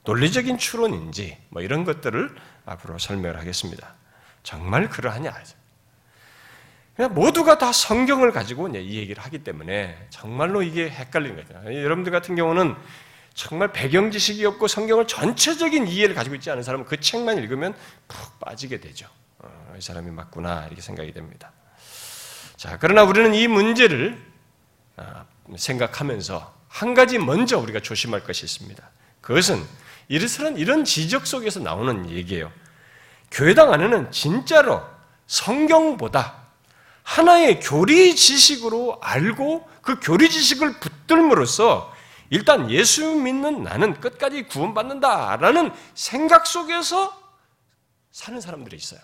[0.03, 3.95] 논리적인 추론인지, 뭐 이런 것들을 앞으로 설명을 하겠습니다.
[4.43, 5.33] 정말 그러하냐?
[6.95, 11.53] 그냥 모두가 다 성경을 가지고 이 얘기를 하기 때문에 정말로 이게 헷갈리는 거죠.
[11.65, 12.75] 여러분들 같은 경우는
[13.33, 17.73] 정말 배경 지식이 없고 성경을 전체적인 이해를 가지고 있지 않은 사람은 그 책만 읽으면
[18.07, 19.07] 푹 빠지게 되죠.
[19.37, 21.53] 어, 이 사람이 맞구나 이렇게 생각이 됩니다.
[22.57, 24.21] 자, 그러나 우리는 이 문제를
[24.97, 25.25] 아,
[25.57, 28.89] 생각하면서 한 가지 먼저 우리가 조심할 것이 있습니다.
[29.21, 29.63] 그것은
[30.07, 32.51] 이르스는 이런 지적 속에서 나오는 얘기예요.
[33.31, 34.83] 교회당 안에는 진짜로
[35.27, 36.47] 성경보다
[37.03, 41.93] 하나의 교리 지식으로 알고 그 교리 지식을 붙들므로써
[42.29, 47.19] 일단 예수 믿는 나는 끝까지 구원받는다라는 생각 속에서
[48.11, 48.99] 사는 사람들이 있어요.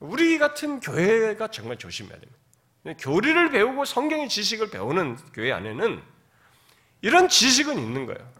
[0.00, 2.38] 우리 같은 교회가 정말 조심해야 됩니다.
[2.98, 6.02] 교리를 배우고 성경의 지식을 배우는 교회 안에는
[7.02, 8.38] 이런 지식은 있는 거예요.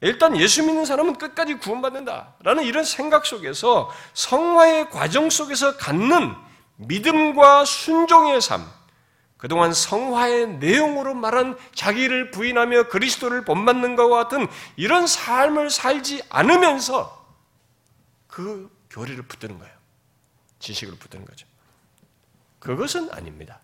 [0.00, 6.34] 일단 예수 믿는 사람은 끝까지 구원받는다라는 이런 생각 속에서 성화의 과정 속에서 갖는
[6.76, 8.64] 믿음과 순종의 삶,
[9.36, 14.46] 그동안 성화의 내용으로 말한 자기를 부인하며 그리스도를 본받는 것과 같은
[14.76, 17.26] 이런 삶을 살지 않으면서
[18.28, 19.74] 그 교리를 붙드는 거예요.
[20.60, 21.47] 지식을 붙드는 거죠.
[22.58, 23.60] 그것은 아닙니다.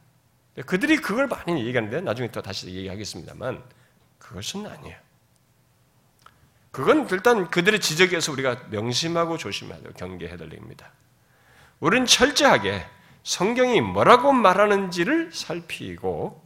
[0.67, 3.63] 그들이 그걸 많이 얘기하는데 나중에 또 다시 얘기하겠습니다만
[4.19, 4.97] 그것은 아니에요.
[6.71, 9.93] 그건 일단 그들의 지적에서 우리가 명심하고 조심해야 돼요.
[9.97, 10.91] 경계해야 될 일입니다.
[11.81, 12.85] 우리는 철저하게
[13.23, 16.43] 성경이 뭐라고 말하는지를 살피고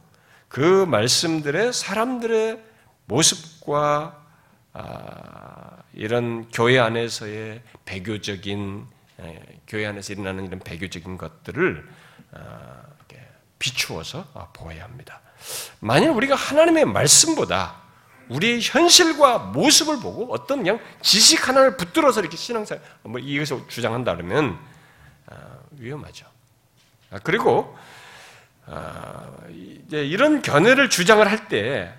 [0.47, 2.63] 그 말씀들의 사람들의
[3.05, 4.25] 모습과
[4.73, 8.85] 아, 이런 교회 안에서의 배교적인
[9.67, 11.98] 교회 안에서 일어나는 이런 배교적인 것들을 아,
[13.59, 15.21] 비추어서 보아야 합니다.
[15.79, 17.75] 만약 우리가 하나님의 말씀보다
[18.29, 24.57] 우리의 현실과 모습을 보고 어떤 그냥 지식 하나를 붙들어서 이렇게 신앙생활, 뭐 이것을 주장한다 그러면
[25.27, 25.35] 아,
[25.71, 26.25] 위험하죠.
[27.11, 27.75] 아, 그리고
[28.67, 31.93] 아, 이제 이런 견해를 주장을 할 때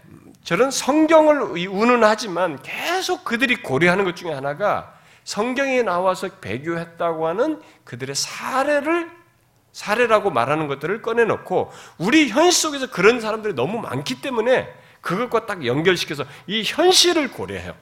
[0.44, 9.10] 저런 성경을 운운하지만 계속 그들이 고려하는 것 중에 하나가 성경에 나와서 배교했다고 하는 그들의 사례를
[9.72, 16.24] 사례라고 말하는 것들을 꺼내놓고 우리 현실 속에서 그런 사람들이 너무 많기 때문에 그것과 딱 연결시켜서
[16.46, 17.74] 이 현실을 고려해요.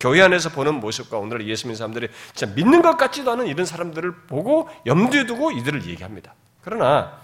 [0.00, 4.26] 교회 안에서 보는 모습과 오늘 예수 믿는 사람들이 진짜 믿는 것 같지도 않은 이런 사람들을
[4.26, 6.34] 보고 염두에 두고 이들을 얘기합니다.
[6.62, 7.20] 그러나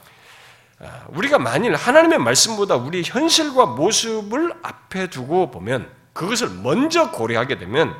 [0.80, 7.96] 아, 우리가 만일 하나님의 말씀보다 우리 현실과 모습을 앞에 두고 보면 그것을 먼저 고려하게 되면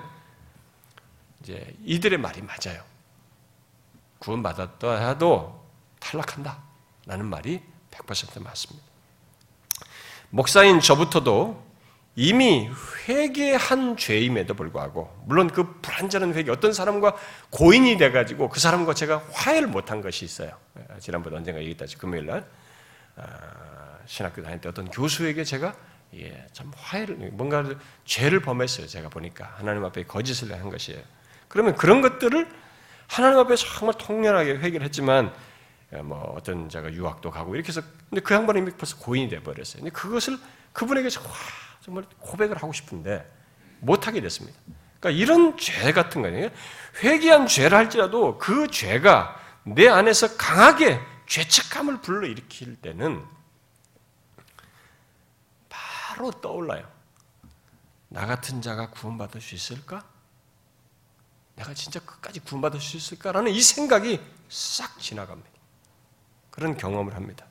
[1.43, 2.83] 이제 이들의 말이 맞아요.
[4.21, 5.58] 구원받았다 해도
[6.01, 6.63] 탈락한다.
[7.07, 8.87] 라는 말이 100% 맞습니다.
[10.31, 11.69] 목사인 저부터도
[12.21, 12.69] 이미
[13.07, 17.15] 회개한 죄임에도 불구하고 물론 그 불완전한 회개 어떤 사람과
[17.51, 20.51] 고인이 돼 가지고 그 사람과 제가 화해를 못한 것이 있어요.
[20.99, 22.45] 지난번에 언젠가 얘기했다지 금요일 날
[23.17, 25.75] 아, 신학교 다닐 때 어떤 교수에게 제가
[26.17, 27.65] 예, 참 화해를 뭔가
[28.05, 28.89] 죄를 범했어요.
[28.89, 31.01] 제가 보니까 하나님 앞에 거짓을 한 것이에요.
[31.47, 32.49] 그러면 그런 것들을
[33.07, 35.33] 하나님 앞에 정말 통렬하게 회개를 했지만 예,
[35.91, 39.83] 뭐 어떤 자가 유학도 가고 이렇게 해서 근데 그 양반이 벌써 고인이 돼 버렸어요.
[39.83, 40.39] 근데 그것을
[40.73, 41.09] 그분에게
[41.81, 43.29] 정말 고백을 하고 싶은데
[43.81, 44.59] 못 하게 됐습니다.
[45.01, 46.51] 그러니까 이런 죄 같은 거예요.
[47.03, 53.25] 회개한 죄를 할지라도 그 죄가 내 안에서 강하게 죄책감을 불러일으킬 때는
[55.69, 56.87] 바로 떠올라요.
[58.09, 60.05] 나 같은 자가 구원받을 수 있을까?
[61.57, 65.58] 내가 진짜 끝까지 구원받을 수 있을까라는 이 생각이 싹 지나갑니다.
[66.59, 67.47] 그런 경험을 합니다.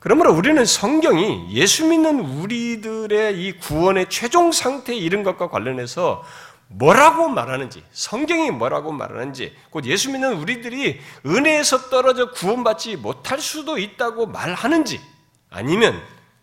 [0.00, 6.24] 그러므로 우리는 성경이 예수 믿는 우리들의 이 구원의 최종 상태에 이른 것과 관련해서
[6.66, 14.26] 뭐라고 말하는지, 성경이 뭐라고 말하는지, 곧 예수 믿는 우리들이 은혜에서 떨어져 구원받지 못할 수도 있다고
[14.26, 15.00] 말하는지,
[15.48, 16.02] 아니면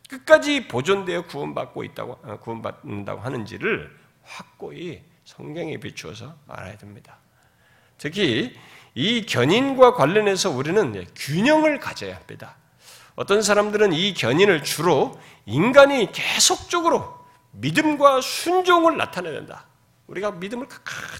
[0.10, 7.18] 끝까지 보존되어 구원받고 있다고, 어, 구원받는다고 하는지를 확고히 성경에 비추어서 알아야 됩니다.
[7.98, 8.56] 특히
[8.96, 12.56] 이 견인과 관련해서 우리는 균형을 가져야 합니다.
[13.16, 17.20] 어떤 사람들은 이 견인을 주로 인간이 계속적으로
[17.52, 19.66] 믿음과 순종을 나타내야 된다.
[20.08, 20.68] 우리가 믿음을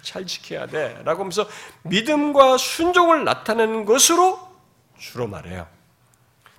[0.02, 1.02] 잘 지켜야 돼.
[1.04, 1.48] 라고 하면서
[1.84, 4.40] 믿음과 순종을 나타내는 것으로
[4.98, 5.68] 주로 말해요.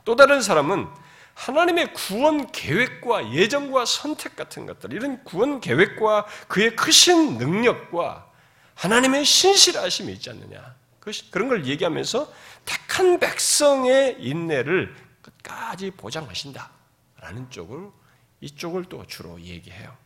[0.05, 0.87] 또 다른 사람은
[1.35, 8.27] 하나님의 구원 계획과 예정과 선택 같은 것들, 이런 구원 계획과 그의 크신 능력과
[8.74, 10.74] 하나님의 신실하심이 있지 않느냐.
[11.30, 12.32] 그런 걸 얘기하면서
[12.64, 17.90] 택한 백성의 인내를 끝까지 보장하신다라는 쪽을
[18.40, 19.96] 이쪽을 또 주로 얘기해요.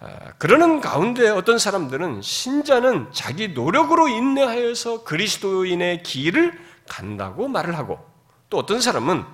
[0.00, 8.04] 아, 그러는 가운데 어떤 사람들은 신자는 자기 노력으로 인내하여서 그리스도인의 길을 간다고 말을 하고
[8.48, 9.24] 또 어떤 사람은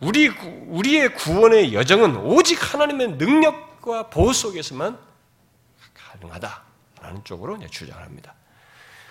[0.00, 4.98] 우리 우리의 구원의 여정은 오직 하나님의 능력과 보호 속에서만
[5.94, 8.34] 가능하다라는 쪽으로 주장합니다.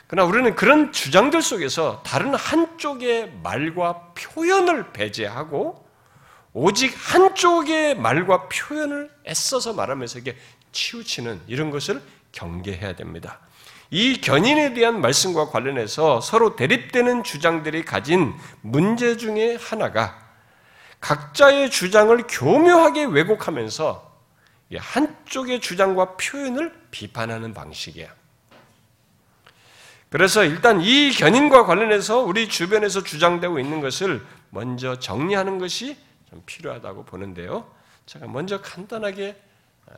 [0.08, 5.84] 그러나 우리는 그런 주장들 속에서 다른 한쪽의 말과 표현을 배제하고
[6.54, 10.38] 오직 한쪽의 말과 표현을 애써서 말하면서 이게
[10.72, 13.40] 치우치는 이런 것을 경계해야 됩니다.
[13.90, 20.20] 이 견인에 대한 말씀과 관련해서 서로 대립되는 주장들이 가진 문제 중에 하나가
[21.00, 24.14] 각자의 주장을 교묘하게 왜곡하면서
[24.76, 28.10] 한쪽의 주장과 표현을 비판하는 방식이에요.
[30.14, 35.98] 그래서 일단 이 견인과 관련해서 우리 주변에서 주장되고 있는 것을 먼저 정리하는 것이
[36.30, 37.68] 좀 필요하다고 보는데요.
[38.06, 39.42] 제가 먼저 간단하게
[39.88, 39.94] 아,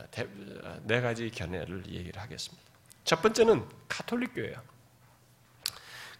[0.64, 2.64] 아, 네 가지 견해를 얘기를 하겠습니다.
[3.04, 4.56] 첫 번째는 카톨릭 교회예요.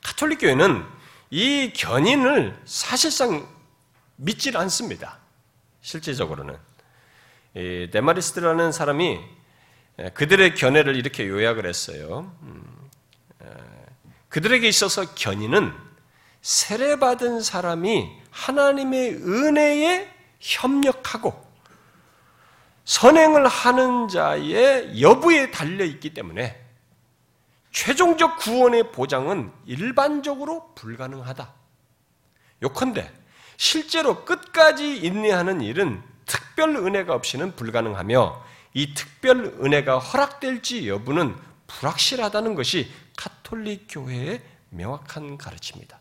[0.04, 0.84] 카톨릭 교회는
[1.30, 3.48] 이 견인을 사실상
[4.18, 5.20] 믿질 않습니다.
[5.80, 6.58] 실제적으로는
[7.94, 9.22] 데마레스트라는 사람이
[10.16, 12.36] 그들의 견해를 이렇게 요약을 했어요.
[14.36, 15.74] 음, 그들에게 있어서 견인은
[16.42, 21.44] 세례받은 사람이 하나님의 은혜에 협력하고
[22.84, 26.62] 선행을 하는 자의 여부에 달려 있기 때문에
[27.72, 31.54] 최종적 구원의 보장은 일반적으로 불가능하다.
[32.62, 33.12] 요컨대
[33.58, 41.36] 실제로 끝까지 인내하는 일은 특별 은혜가 없이는 불가능하며 이 특별 은혜가 허락될지 여부는
[41.68, 42.92] 불확실하다는 것이
[43.46, 46.00] 카톨릭 교회의 명확한 가르침입니다.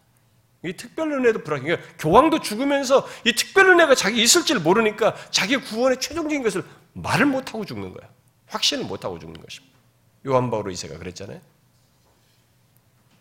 [0.64, 1.62] 이 특별 은혜도 불확해.
[1.62, 7.64] 그러니까 교황도 죽으면서 이 특별 은혜가 자기 있을지를 모르니까 자기 구원의 최종적인 것을 말을 못하고
[7.66, 8.08] 죽는 거야.
[8.46, 9.74] 확신을 못하고 죽는 것입니다.
[10.26, 11.40] 요한 바오로 이세가 그랬잖아요.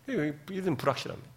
[0.07, 1.29] 이건 불확실합니다.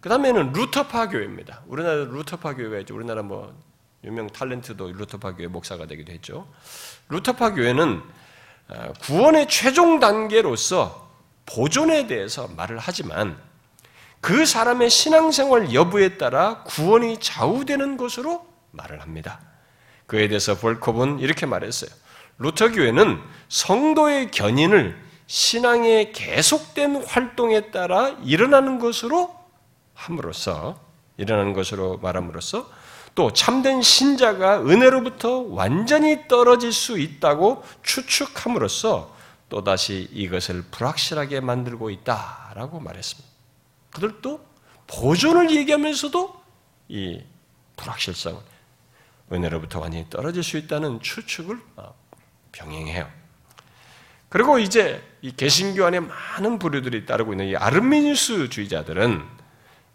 [0.00, 1.62] 그 다음에는 루터파 교회입니다.
[1.66, 2.92] 우리나라 루터파 교회가.
[2.94, 3.58] 우리나라 뭐
[4.04, 6.46] 유명 탤런트도 루터파 교회 목사가 되기도 했죠.
[7.08, 8.02] 루터파 교회는
[8.68, 11.11] 어, 구원의 최종 단계로서
[11.54, 13.38] 보존에 대해서 말을 하지만
[14.20, 19.40] 그 사람의 신앙생활 여부에 따라 구원이 좌우되는 것으로 말을 합니다.
[20.06, 21.90] 그에 대해서 볼컵은 이렇게 말했어요.
[22.38, 29.34] 루터 교회는 성도의 견인을 신앙의 계속된 활동에 따라 일어나는 것으로
[29.94, 30.78] 함으로써
[31.16, 32.70] 일어나는 것으로 말함으로써
[33.14, 39.14] 또 참된 신자가 은혜로부터 완전히 떨어질 수 있다고 추측함으로써
[39.52, 43.28] 또다시 이것을 불확실하게 만들고 있다라고 말했습니다.
[43.90, 44.42] 그들도
[44.86, 46.42] 보존을 얘기하면서도
[46.88, 47.22] 이
[47.76, 48.40] 불확실성,
[49.30, 51.94] 은혜로부터 완전히 떨어질 수 있다는 추측을 어,
[52.52, 53.06] 병행해요.
[54.30, 59.22] 그리고 이제 이 개신교 안에 많은 부류들이 따르고 있는 이 아르미니스주의자들은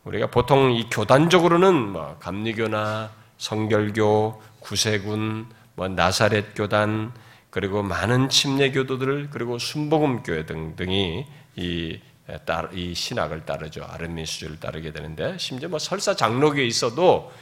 [0.03, 7.11] 우리가 보통 이 교단적으로는 뭐 감리교나 성결교, 구세군, 뭐 나사렛 교단
[7.57, 11.99] 그리고 많은 침례교도들 그리고 순복음교회 등등이 이,
[12.73, 13.83] 이 신학을 따르죠.
[13.83, 17.33] 아르미니스주를 따르게 되는데 심지어 뭐 설사 장로교에 있어도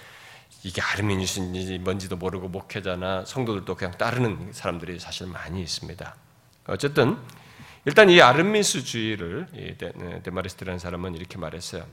[0.64, 6.16] 이게 아르미니스인지 뭔지도 모르고 목회자나 성도들도 그냥 따르는 사람들이 사실 많이 있습니다.
[6.68, 7.18] 어쨌든
[7.84, 9.76] 일단 이 아르미니스주의를
[10.24, 11.86] 데마리스트라는 사람은 이렇게 말했어요.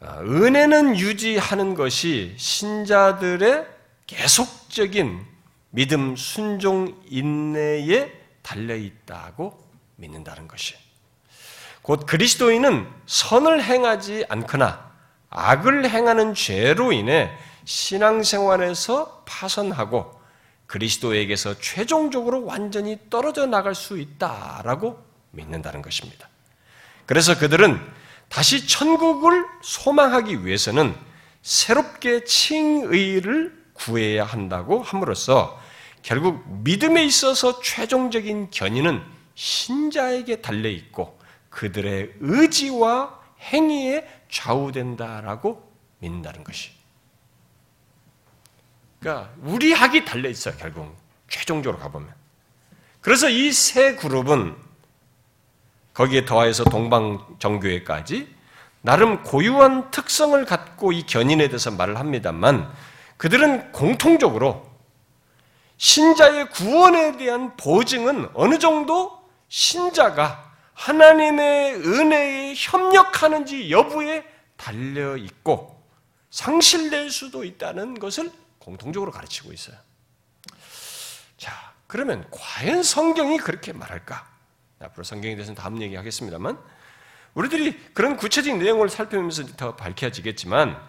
[0.00, 3.66] 아, 은혜는 유지하는 것이 신자들의
[4.06, 5.31] 계속적인
[5.74, 9.58] 믿음, 순종, 인내에 달려 있다고
[9.96, 10.74] 믿는다는 것이.
[11.80, 14.92] 곧 그리스도인은 선을 행하지 않거나
[15.30, 17.30] 악을 행하는 죄로 인해
[17.64, 20.20] 신앙생활에서 파선하고
[20.66, 26.28] 그리스도에게서 최종적으로 완전히 떨어져 나갈 수 있다라고 믿는다는 것입니다.
[27.06, 27.80] 그래서 그들은
[28.28, 30.94] 다시 천국을 소망하기 위해서는
[31.40, 35.61] 새롭게 칭의를 구해야 한다고 함으로써
[36.02, 39.02] 결국 믿음에 있어서 최종적인 견인은
[39.34, 41.18] 신자에게 달려 있고
[41.50, 46.70] 그들의 의지와 행위에 좌우된다라고 믿는다는 것이.
[49.00, 50.96] 그러니까 우리 학이 달려 있어요, 결국.
[51.28, 52.12] 최종적으로 가보면.
[53.00, 54.54] 그래서 이 세 그룹은
[55.94, 58.34] 거기에 더하여서 동방 정교회까지
[58.80, 62.72] 나름 고유한 특성을 갖고 이 견인에 대해서 말을 합니다만
[63.16, 64.71] 그들은 공통적으로
[65.82, 74.24] 신자의 구원에 대한 보증은 어느 정도 신자가 하나님의 은혜에 협력하는지 여부에
[74.56, 75.82] 달려 있고
[76.30, 78.30] 상실될 수도 있다는 것을
[78.60, 79.76] 공통적으로 가르치고 있어요.
[81.36, 81.52] 자,
[81.88, 84.24] 그러면 과연 성경이 그렇게 말할까?
[84.78, 86.60] 앞으로 성경에 대해서는 다음 얘기 하겠습니다만
[87.34, 90.80] 우리들이 그런 구체적인 내용을 살펴보면서 더 밝혀지겠지만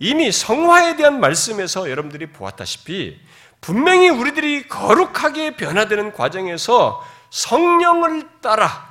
[0.00, 3.20] 이미 성화에 대한 말씀에서 여러분들이 보았다시피
[3.60, 8.88] 분명히 우리들이 거룩하게 변화되는 과정에서 성령을 따라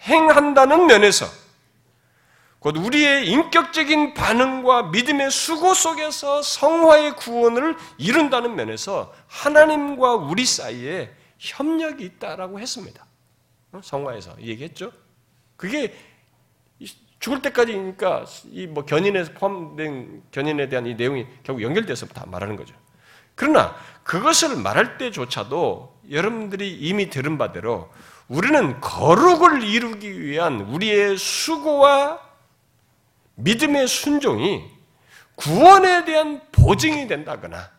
[0.00, 1.26] 행한다는 면에서
[2.58, 12.04] 곧 우리의 인격적인 반응과 믿음의 수고 속에서 성화의 구원을 이룬다는 면에서 하나님과 우리 사이에 협력이
[12.04, 13.04] 있다라고 했습니다.
[13.72, 13.80] 어?
[13.82, 14.92] 성화에서 얘기했죠.
[15.56, 15.92] 그게
[17.18, 22.74] 죽을 때까지니까 이 뭐 견인에서 포함된 견인에 대한 이 내용이 결국 연결돼서 다 말하는 거죠.
[23.34, 27.90] 그러나 그것을 말할 때조차도 여러분들이 이미 들은 바대로
[28.28, 32.20] 우리는 거룩을 이루기 위한 우리의 수고와
[33.34, 34.64] 믿음의 순종이
[35.34, 37.70] 구원에 대한 보증이 된다거나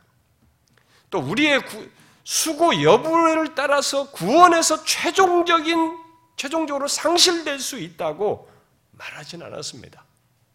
[1.09, 1.87] 또 우리의 구,
[2.23, 5.97] 수고 여부를 따라서 구원에서 최종적인
[6.35, 8.49] 최종적으로 상실될 수 있다고
[8.91, 10.03] 말하진 않았습니다.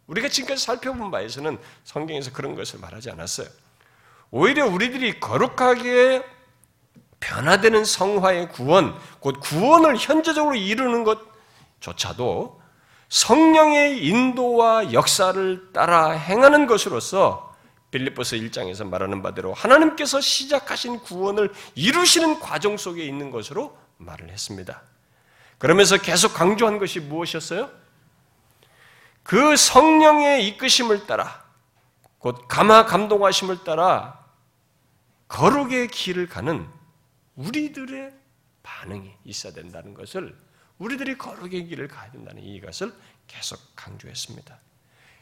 [0.06, 3.48] 우리가 지금까지 살펴본 바에서는 성경에서 그런 것을 말하지 않았어요.
[4.30, 6.24] 오히려 우리들이 거룩하게
[7.20, 11.04] 변화되는 성화의 구원, 곧 구원을 현재적으로 이루는
[11.80, 12.60] 것조차도
[13.08, 17.48] 성령의 인도와 역사를 따라 행하는 것으로서
[17.90, 24.82] 빌립보서 1장에서 말하는 바대로 하나님께서 시작하신 구원을 이루시는 과정 속에 있는 것으로 말을 했습니다.
[25.56, 27.70] 그러면서 계속 강조한 것이 무엇이었어요?
[29.22, 31.37] 그 성령의 이끄심을 따라
[32.18, 34.24] 곧 감화 감동하심을 따라
[35.28, 36.66] 거룩의 길을 가는
[37.36, 38.12] 우리들의
[38.62, 40.36] 반응이 있어야 된다는 것을
[40.78, 42.92] 우리들이 거룩의 길을 가야 된다는 이것을
[43.26, 44.58] 계속 강조했습니다.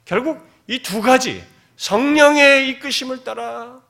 [0.05, 1.45] 결국 이 두 가지
[1.77, 3.83] 성령의 이끄심을 따라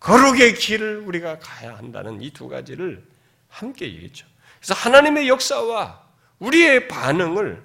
[0.00, 3.06] 거룩의 길을 우리가 가야 한다는 이 두 가지를
[3.48, 4.26] 함께 얘기했죠.
[4.58, 6.02] 그래서 하나님의 역사와
[6.38, 7.62] 우리의 반응을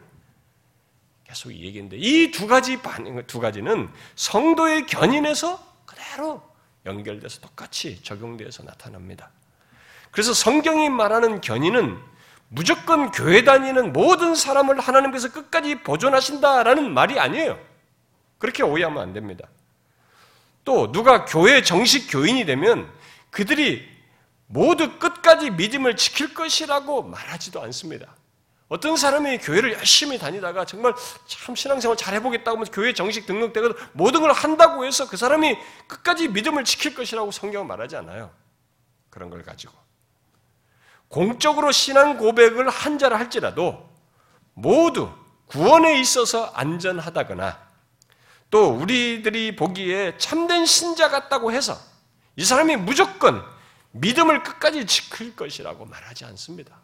[1.28, 6.42] 계속 얘기했는데 이 두 가지 반응, 두 가지는 성도의 견인에서 그대로
[6.86, 9.30] 연결돼서 똑같이 적용되어서 나타납니다.
[10.12, 11.98] 그래서 성경이 말하는 견인은
[12.50, 17.60] 무조건 교회 다니는 모든 사람을 하나님께서 끝까지 보존하신다라는 말이 아니에요.
[18.38, 19.48] 그렇게 오해하면 안 됩니다.
[20.64, 22.90] 또 누가 교회 정식 교인이 되면
[23.32, 23.86] 그들이
[24.48, 28.16] 모두 끝까지 믿음을 지킬 것이라고 말하지도 않습니다.
[28.70, 30.94] 어떤 사람이 교회를 열심히 다니다가 정말
[31.26, 35.58] 참 신앙생활 잘 해보겠다고 하면서 교회 정식 등록되고 모든 걸 한다고 해서 그 사람이
[35.88, 38.32] 끝까지 믿음을 지킬 것이라고 성경은 말하지 않아요.
[39.10, 39.74] 그런 걸 가지고.
[41.08, 43.90] 공적으로 신앙 고백을 한 자라 할지라도
[44.54, 45.10] 모두
[45.46, 47.68] 구원에 있어서 안전하다거나
[48.50, 51.78] 또 우리들이 보기에 참된 신자 같다고 해서
[52.36, 53.44] 이 사람이 무조건
[53.92, 56.78] 믿음을 끝까지 지킬 것이라고 말하지 않습니다.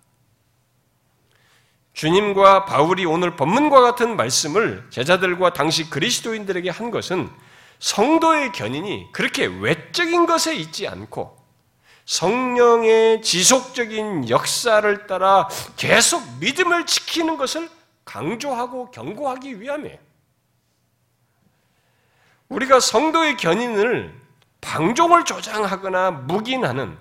[1.94, 7.30] 주님과 바울이 오늘 본문과 같은 말씀을 제자들과 당시 그리스도인들에게 한 것은
[7.80, 11.38] 성도의 견인이 그렇게 외적인 것에 있지 않고
[12.06, 17.70] 성령의 지속적인 역사를 따라 계속 믿음을 지키는 것을
[18.06, 19.98] 강조하고 경고하기 위함이에요.
[22.50, 24.14] 우리가 성도의 견인을
[24.62, 26.98] 방종을 조장하거나 묵인하는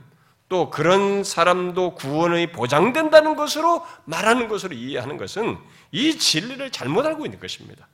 [0.53, 5.57] 또 그런 사람도 구원이 보장된다는 것으로 말하는 것으로 이해하는 것은
[5.93, 7.89] 이 진리를 잘못 알고 있는 것입니다.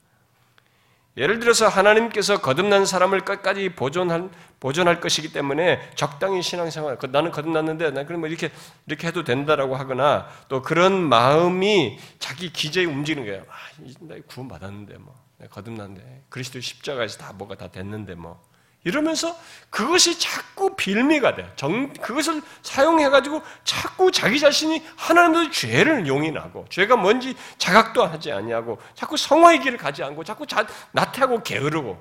[1.16, 4.28] 예를 들어서 하나님께서 거듭난 사람을 끝까지 보존할,
[4.58, 8.50] 보존할 것이기 때문에 적당히 신앙생활, 그 나는 거듭났는데, 나 그럼 뭐 이렇게,
[8.88, 13.44] 이렇게 해도 된다라고 하거나 또 그런 마음이 자기 기재에 움직이는 거예요.
[13.48, 13.54] 아,
[14.00, 15.14] 나 구원받았는데 뭐.
[15.48, 16.24] 거듭났는데.
[16.28, 18.42] 그리스도 십자가에서 다 뭐가 다 됐는데 뭐.
[18.84, 19.36] 이러면서
[19.70, 21.52] 그것이 자꾸 빌미가 돼.
[21.56, 29.16] 정, 그것을 사용해가지고 자꾸 자기 자신이 하나님의 죄를 용인하고, 죄가 뭔지 자각도 하지 아니하고, 자꾸
[29.16, 31.98] 성화의 길을 가지 않고, 자꾸 자, 나태하고 게으르고,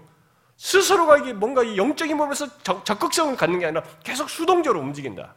[0.58, 5.36] 스스로가 이게 뭔가 영적인 몸에서 적, 적극성을 갖는 게 아니라 계속 수동적으로 움직인다.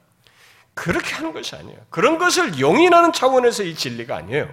[0.75, 1.79] 그렇게 하는 것이 아니에요.
[1.91, 4.49] 그런 것을 용인하는 차원에서 이 진리가 아니에요.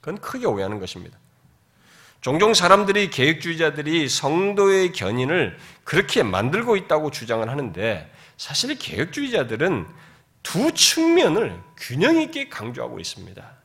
[0.00, 1.18] 그건 크게 오해하는 것입니다.
[2.20, 9.86] 종종 사람들이 계획주의자들이 성도의 견인을 그렇게 만들고 있다고 주장을 하는데 사실 계획주의자들은
[10.42, 13.56] 두 측면을 균형 있게 강조하고 있습니다.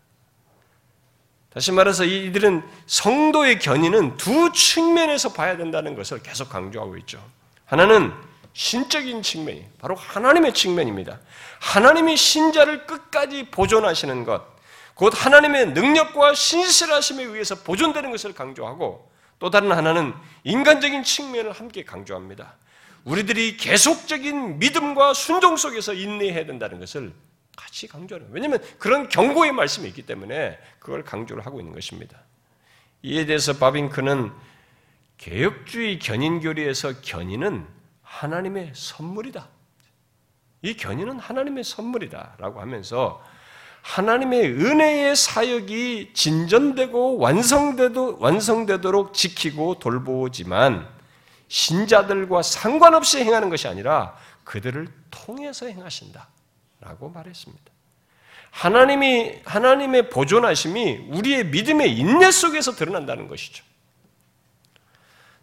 [1.54, 7.24] 다시 말해서 이들은 성도의 견인은 두 측면에서 봐야 된다는 것을 계속 강조하고 있죠.
[7.66, 8.14] 하나는
[8.54, 11.20] 신적인 측면이 바로 하나님의 측면입니다.
[11.60, 14.43] 하나님이 신자를 끝까지 보존하시는 것,
[14.94, 20.14] 곧 하나님의 능력과 신실하심에 의해서 보존되는 것을 강조하고 또 다른 하나는
[20.44, 22.56] 인간적인 측면을 함께 강조합니다.
[23.04, 27.14] 우리들이 계속적인 믿음과 순종 속에서 인내해야 된다는 것을
[27.58, 28.36] 같이 강조하는 거예요.
[28.36, 32.20] 왜냐하면 그런 경고의 말씀이 있기 때문에 그걸 강조를 하고 있는 것입니다.
[33.02, 34.32] 이에 대해서 바빙크는
[35.18, 37.68] 개혁주의 견인교리에서 견인은
[38.04, 39.48] 하나님의 선물이다.
[40.64, 43.24] 이 견인은 하나님의 선물이다 라고 하면서
[43.82, 50.88] 하나님의 은혜의 사역이 진전되고 완성되도, 완성되도록 지키고 돌보지만
[51.48, 56.28] 신자들과 상관없이 행하는 것이 아니라 그들을 통해서 행하신다.
[56.80, 57.64] 라고 말했습니다.
[58.52, 63.64] 하나님이, 하나님의 보존하심이 우리의 믿음의 인내 속에서 드러난다는 것이죠.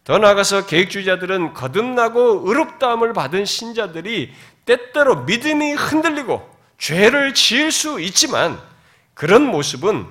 [0.05, 4.33] 더 나아가서 계획주의자들은 거듭나고 의롭다함을 받은 신자들이
[4.65, 8.61] 때때로 믿음이 흔들리고 죄를 지을 수 있지만
[9.15, 10.07] 그런 모습은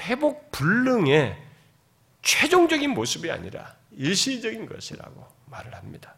[0.00, 1.40] 회복 불능의
[2.22, 6.14] 최종적인 모습이 아니라 일시적인 것이라고 말을 합니다.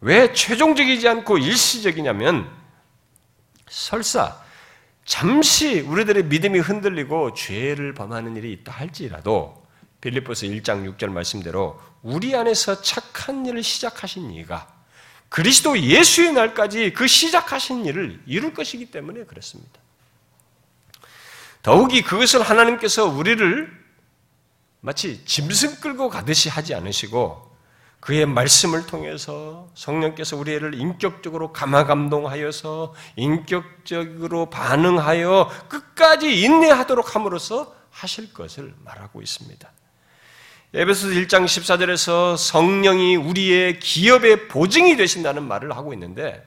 [0.00, 2.50] 왜 최종적이지 않고 일시적이냐면
[3.68, 4.42] 설사
[5.04, 9.64] 잠시 우리들의 믿음이 흔들리고 죄를 범하는 일이 있다 할지라도
[10.00, 14.73] 빌립보서 1장 6절 말씀대로 우리 안에서 착한 일을 시작하신 이가
[15.34, 19.80] 그리스도 예수의 날까지 그 시작하신 일을 이룰 것이기 때문에 그렇습니다.
[21.60, 23.68] 더욱이 그것을 하나님께서 우리를
[24.78, 27.52] 마치 짐승 끌고 가듯이 하지 않으시고
[27.98, 39.20] 그의 말씀을 통해서 성령께서 우리를 인격적으로 감화감동하여서 인격적으로 반응하여 끝까지 인내하도록 함으로써 하실 것을 말하고
[39.20, 39.68] 있습니다.
[40.76, 46.44] 에베소서 1장 14절에서 성령이 우리의 기업의 보증이 되신다는 말을 하고 있는데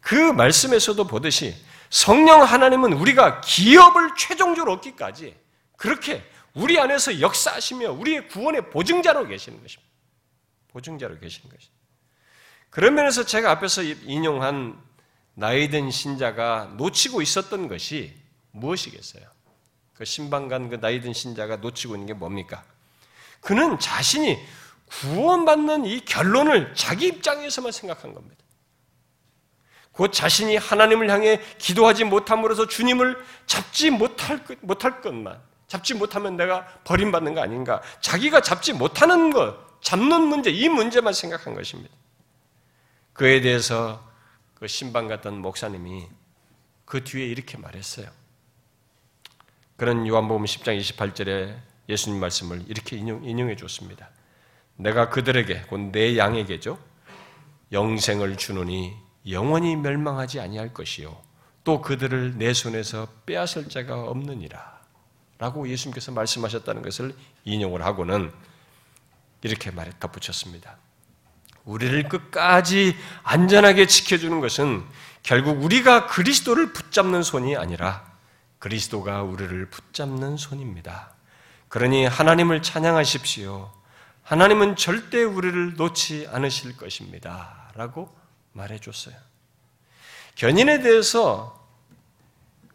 [0.00, 1.52] 그 말씀에서도 보듯이
[1.90, 5.34] 성령 하나님은 우리가 기업을 최종적으로 얻기까지
[5.76, 6.22] 그렇게
[6.54, 9.92] 우리 안에서 역사하시며 우리의 구원의 보증자로 계시는 것입니다.
[10.68, 11.82] 보증자로 계시는 것입니다.
[12.70, 14.80] 그런 면에서 제가 앞에서 인용한
[15.34, 18.14] 나이 든 신자가 놓치고 있었던 것이
[18.52, 19.24] 무엇이겠어요?
[19.94, 22.64] 그 신방간 그 나이 든 신자가 놓치고 있는 게 뭡니까?
[23.42, 24.38] 그는 자신이
[24.88, 28.42] 구원받는 이 결론을 자기 입장에서만 생각한 겁니다.
[29.90, 37.34] 곧 자신이 하나님을 향해 기도하지 못함으로써 주님을 잡지 못할, 못할 것만, 잡지 못하면 내가 버림받는
[37.34, 37.82] 거 아닌가.
[38.00, 41.94] 자기가 잡지 못하는 것, 잡는 문제, 이 문제만 생각한 것입니다.
[43.12, 44.08] 그에 대해서
[44.54, 46.08] 그 신방 같던 목사님이
[46.84, 48.06] 그 뒤에 이렇게 말했어요.
[49.76, 54.08] 그런 요한복음 10장 28절에 예수님 말씀을 이렇게 인용, 인용 해 줬습니다.
[54.76, 56.78] 내가 그들에게 곧 내 양에게죠
[57.72, 58.94] 영생을 주노니
[59.30, 61.20] 영원히 멸망하지 아니할 것이요
[61.64, 64.80] 또 그들을 내 손에서 빼앗을 자가 없느니라
[65.38, 67.14] 라고 예수님께서 말씀하셨다는 것을
[67.44, 68.32] 인용을 하고는
[69.42, 70.76] 이렇게 말해 덧붙였습니다.
[71.64, 74.84] 우리를 끝까지 안전하게 지켜주는 것은
[75.22, 78.12] 결국 우리가 그리스도를 붙잡는 손이 아니라
[78.58, 81.14] 그리스도가 우리를 붙잡는 손입니다.
[81.72, 83.72] 그러니 하나님을 찬양하십시오.
[84.24, 87.72] 하나님은 절대 우리를 놓지 않으실 것입니다.
[87.74, 88.14] 라고
[88.52, 89.14] 말해 줬어요.
[90.34, 91.66] 견인에 대해서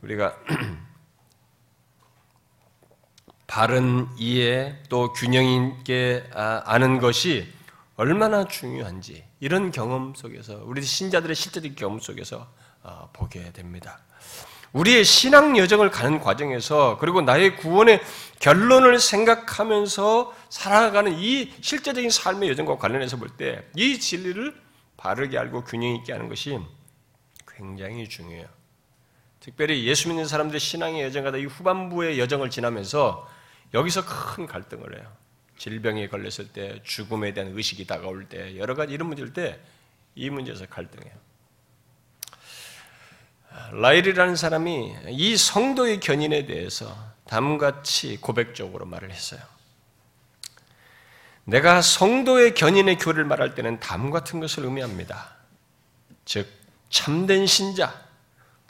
[0.02, 0.36] 우리가
[3.46, 7.54] 바른 이해 또 균형 있게 아, 아는 것이
[7.98, 14.00] 얼마나 중요한지 이런 경험 속에서 우리 신자들의 실제적인 경험 속에서 어, 보게 됩니다.
[14.78, 18.00] 우리의 신앙 여정을 가는 과정에서 그리고 나의 구원의
[18.40, 24.54] 결론을 생각하면서 살아가는 이 실제적인 삶의 여정과 관련해서 볼 때 이 진리를
[24.98, 26.60] 바르게 알고 균형 있게 하는 것이
[27.48, 28.48] 굉장히 중요해요.
[29.40, 33.28] 특별히 예수 믿는 사람들의 신앙의 여정과 이 후반부의 여정을 지나면서
[33.74, 35.12] 여기서 큰 갈등을 해요.
[35.58, 39.60] 질병에 걸렸을 때, 죽음에 대한 의식이 다가올 때, 여러 가지 이런 문제일 때,
[40.16, 41.14] 이 문제에서 갈등해요.
[43.74, 46.96] 라일이라는 사람이 이 성도의 견인에 대해서
[47.28, 49.40] 다음같이 고백적으로 말을 했어요.
[51.44, 55.36] 내가 성도의 견인의 교를 말할 때는 다음 같은 것을 의미합니다.
[56.26, 56.48] 즉,
[56.90, 57.94] 참된 신자,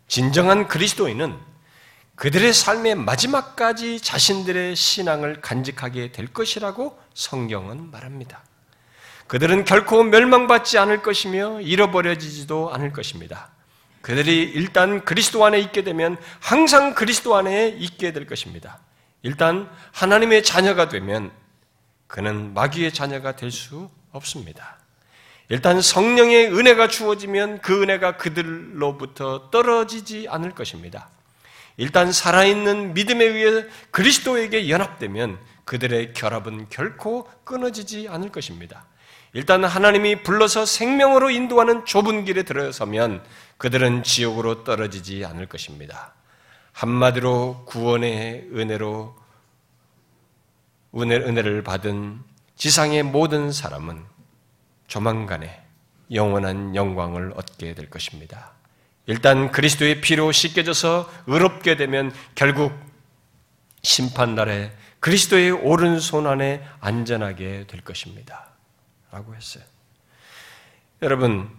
[0.08, 1.38] 진정한 그리스도인은
[2.16, 8.44] 그들의 삶의 마지막까지 자신들의 신앙을 간직하게 될 것이라고 성경은 말합니다.
[9.28, 13.52] 그들은 결코 멸망받지 않을 것이며 잃어버려지지도 않을 것입니다.
[14.08, 18.80] 그들이 일단 그리스도 안에 있게 되면 항상 그리스도 안에 있게 될 것입니다.
[19.22, 21.30] 일단 하나님의 자녀가 되면
[22.08, 24.78] 그는 마귀의 자녀가 될 수 없습니다.
[25.50, 31.10] 일단 성령의 은혜가 주어지면 그 은혜가 그들로부터 떨어지지 않을 것입니다.
[31.76, 38.86] 일단 살아있는 믿음에 의해 그리스도에게 연합되면 그들의 결합은 결코 끊어지지 않을 것입니다.
[39.34, 43.24] 일단 하나님이 불러서 생명으로 인도하는 좁은 길에 들어서면
[43.58, 46.14] 그들은 지옥으로 떨어지지 않을 것입니다.
[46.72, 49.16] 한마디로 구원의 은혜로
[50.96, 52.20] 은혜를 받은
[52.56, 54.04] 지상의 모든 사람은
[54.88, 55.64] 조만간에
[56.12, 58.54] 영원한 영광을 얻게 될 것입니다.
[59.06, 62.74] 일단 그리스도의 피로 씻겨져서 의롭게 되면 결국
[63.84, 68.47] 심판날에 그리스도의 오른손 안에 안전하게 될 것입니다.
[69.12, 69.64] 라고 했어요.
[71.02, 71.50] 여러분,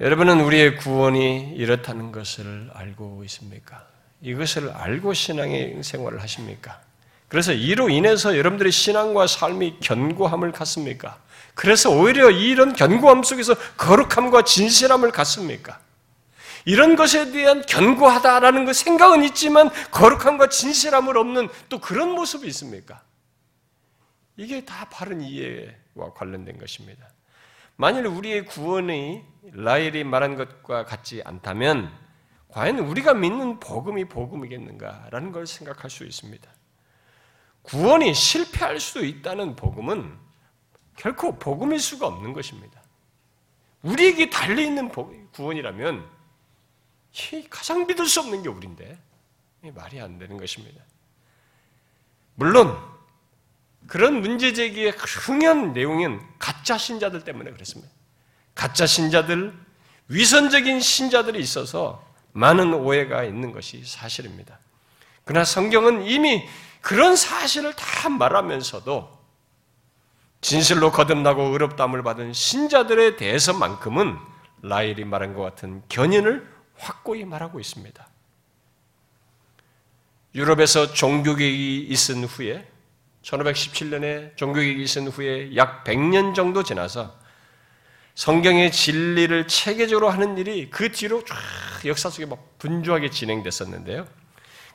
[0.00, 3.86] 여러분은 우리의 구원이 이렇다는 것을 알고 있습니까?
[4.20, 6.80] 이것을 알고 신앙의 생활을 하십니까?
[7.28, 11.18] 그래서 이로 인해서 여러분들의 신앙과 삶이 견고함을 갖습니까?
[11.54, 15.78] 그래서 오히려 이런 견고함 속에서 거룩함과 진실함을 갖습니까?
[16.64, 23.02] 이런 것에 대한 견고하다라는 그 생각은 있지만 거룩함과 진실함을 없는 또 그런 모습이 있습니까?
[24.36, 27.08] 이게 다 바른 이해와 관련된 것입니다.
[27.76, 31.92] 만일 우리의 구원이 라엘이 말한 것과 같지 않다면
[32.48, 36.48] 과연 우리가 믿는 복음이 복음이겠는가라는 걸 생각할 수 있습니다.
[37.62, 40.16] 구원이 실패할 수도 있다는 복음은
[40.96, 42.80] 결코 복음일 수가 없는 것입니다.
[43.82, 44.88] 우리에게 달려 있는
[45.32, 46.08] 구원이라면
[47.50, 48.98] 가장 믿을 수 없는 게 우리인데
[49.74, 50.82] 말이 안 되는 것입니다.
[52.34, 52.93] 물론
[53.86, 57.92] 그런 문제 제기의 흥연 내용은 가짜 신자들 때문에 그렇습니다.
[58.54, 59.52] 가짜 신자들,
[60.08, 64.58] 위선적인 신자들이 있어서 많은 오해가 있는 것이 사실입니다.
[65.24, 66.46] 그러나 성경은 이미
[66.80, 69.24] 그런 사실을 다 말하면서도
[70.40, 74.18] 진실로 거듭나고 의롭담을 받은 신자들에 대해서만큼은
[74.62, 78.06] 라일이 말한 것 같은 견인을 확고히 말하고 있습니다.
[80.34, 82.70] 유럽에서 종교개혁이 있은 후에
[83.24, 87.18] 1517년에 종교개혁이 있은 후에 약 100년 정도 지나서
[88.14, 91.36] 성경의 진리를 체계적으로 하는 일이 그 뒤로 쫙
[91.84, 94.06] 역사 속에 막 분주하게 진행됐었는데요.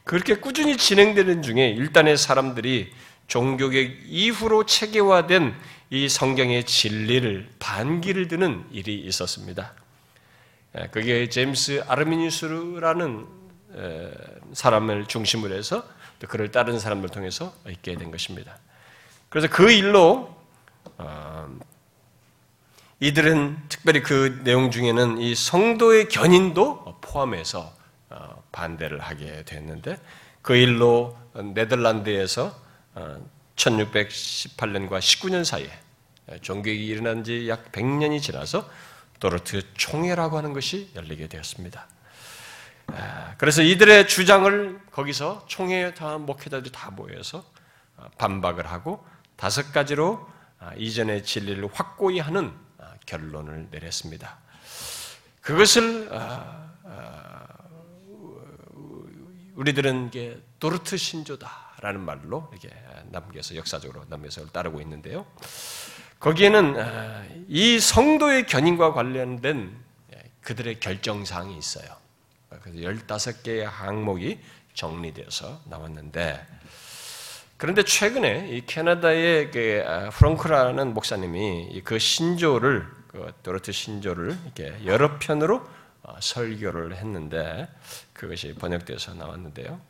[0.03, 2.91] 그렇게 꾸준히 진행되는 중에 일단의 사람들이
[3.27, 5.55] 종교개혁 이후로 체계화된
[5.91, 9.73] 이 성경의 진리를 반기를 드는 일이 있었습니다.
[10.91, 13.27] 그게 제임스 아르미니스라는
[14.53, 15.83] 사람을 중심으로 해서
[16.27, 18.57] 그를 따르는 사람을 통해서 있게 된 것입니다.
[19.29, 20.35] 그래서 그 일로
[20.97, 21.57] 어,
[22.99, 27.73] 이들은 특별히 그 내용 중에는 이 성도의 견인도 포함해서
[28.09, 29.97] 어, 반대를 하게 됐는데
[30.41, 32.53] 그 일로 네덜란드에서
[33.55, 35.69] 1618년과 어, 19년 사이에
[36.41, 38.69] 종교가 일어난 지 약 100년이 지나서
[39.19, 41.87] 도르트 총회라고 하는 것이 열리게 되었습니다.
[42.95, 47.43] 아, 그래서 이들의 주장을 거기서 총회 다 목회자들이 다 모여서
[47.97, 50.27] 어, 반박을 하고 다섯 가지로
[50.59, 54.39] 아, 이전의 진리를 확고히 하는 아, 결론을 내렸습니다.
[55.41, 56.09] 그것을
[59.55, 60.11] 우리들은
[60.59, 62.69] 도르트 신조다라는 말로 이렇게
[63.11, 65.25] 남겨서 역사적으로 남겨서 따르고 있는데요.
[66.19, 69.75] 거기에는 이 성도의 견인과 관련된
[70.13, 71.89] 예, 그들의 결정사항이 있어요.
[72.49, 74.39] 그래서 15개의 항목이
[74.73, 76.45] 정리되어서 나왔는데
[77.57, 85.19] 그런데 최근에 이 캐나다의 그 아, 프랑크라는 목사님이 그 신조를 그 도르트 신조를 이렇게 여러
[85.19, 85.67] 편으로
[86.03, 87.67] 어, 설교를 했는데
[88.13, 89.81] 그것이 번역돼서 나왔는데요.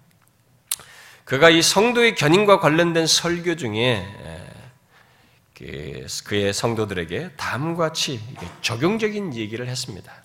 [1.26, 4.03] 그가 이 성도의 견인과 관련된 설교 중에
[5.53, 8.20] 그, 그의 성도들에게 다음과 같이
[8.62, 10.24] 적용적인 얘기를 했습니다.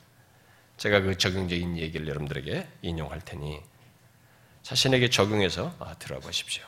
[0.77, 3.61] 제가 그 적용적인 얘기를 여러분들에게 인용할 테니
[4.63, 6.65] 자신에게 적용해서 아, 들어보십시오.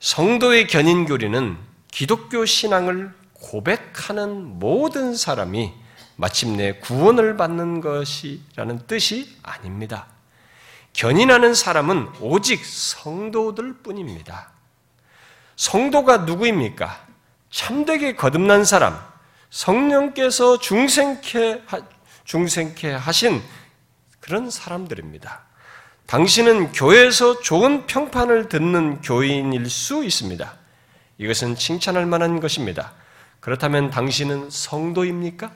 [0.00, 1.58] 성도의 견인교리는
[1.90, 5.72] 기독교 신앙을 고백하는 모든 사람이
[6.16, 10.06] 마침내 구원을 받는 것이라는 뜻이 아닙니다.
[10.94, 14.50] 견인하는 사람은 오직 성도들 뿐입니다.
[15.56, 17.06] 성도가 누구입니까?
[17.50, 18.98] 참되게 거듭난 사람,
[19.50, 21.62] 성령께서 중생케
[22.26, 23.42] 중생케 하신
[24.20, 25.42] 그런 사람들입니다.
[26.06, 30.54] 당신은 교회에서 좋은 평판을 듣는 교인일 수 있습니다.
[31.18, 32.92] 이것은 칭찬할 만한 것입니다.
[33.40, 35.50] 그렇다면 당신은 성도입니까?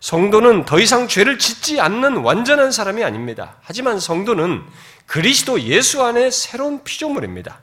[0.00, 3.56] 성도는 더 이상 죄를 짓지 않는 완전한 사람이 아닙니다.
[3.62, 4.62] 하지만 성도는
[5.06, 7.60] 그리스도 예수 안에 새로운 피조물입니다.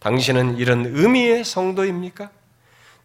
[0.00, 2.30] 당신은 이런 의미의 성도입니까?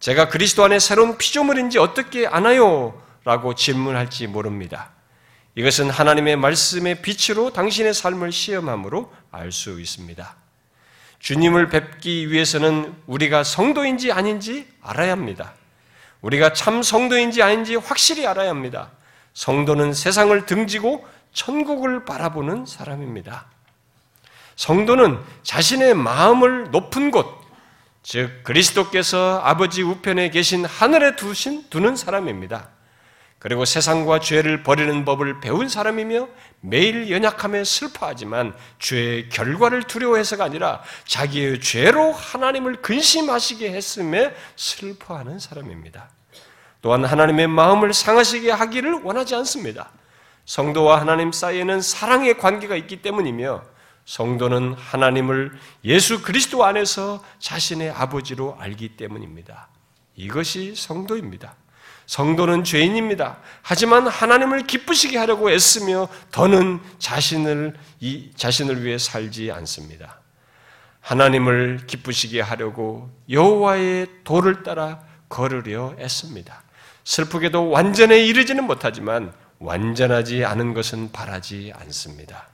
[0.00, 3.03] 제가 그리스도 안에 새로운 피조물인지 어떻게 아나요?
[3.24, 4.90] 라고 질문할지 모릅니다.
[5.56, 10.36] 이것은 하나님의 말씀의 빛으로 당신의 삶을 시험함으로 알 수 있습니다.
[11.20, 15.54] 주님을 뵙기 위해서는 우리가 성도인지 아닌지 알아야 합니다.
[16.20, 18.90] 우리가 참 성도인지 아닌지 확실히 알아야 합니다.
[19.32, 23.46] 성도는 세상을 등지고 천국을 바라보는 사람입니다.
[24.56, 27.26] 성도는 자신의 마음을 높은 곳,
[28.02, 32.68] 즉 그리스도께서 아버지 우편에 계신 하늘에 두신 두는 사람입니다.
[33.44, 36.28] 그리고 세상과 죄를 버리는 법을 배운 사람이며
[36.60, 46.08] 매일 연약함에 슬퍼하지만 죄의 결과를 두려워해서가 아니라 자기의 죄로 하나님을 근심하시게 했음에 슬퍼하는 사람입니다.
[46.80, 49.90] 또한 하나님의 마음을 상하시게 하기를 원하지 않습니다.
[50.46, 53.62] 성도와 하나님 사이에는 사랑의 관계가 있기 때문이며
[54.06, 55.52] 성도는 하나님을
[55.84, 59.68] 예수 그리스도 안에서 자신의 아버지로 알기 때문입니다.
[60.16, 61.56] 이것이 성도입니다.
[62.06, 63.38] 성도는 죄인입니다.
[63.62, 70.20] 하지만 하나님을 기쁘시게 하려고 애쓰며 더는 자신을 이 자신을 위해 살지 않습니다.
[71.00, 76.62] 하나님을 기쁘시게 하려고 여호와의 도를 따라 걸으려 애씁니다.
[77.04, 82.48] 슬프게도 완전에 이르지는 못하지만 완전하지 않은 것은 바라지 않습니다.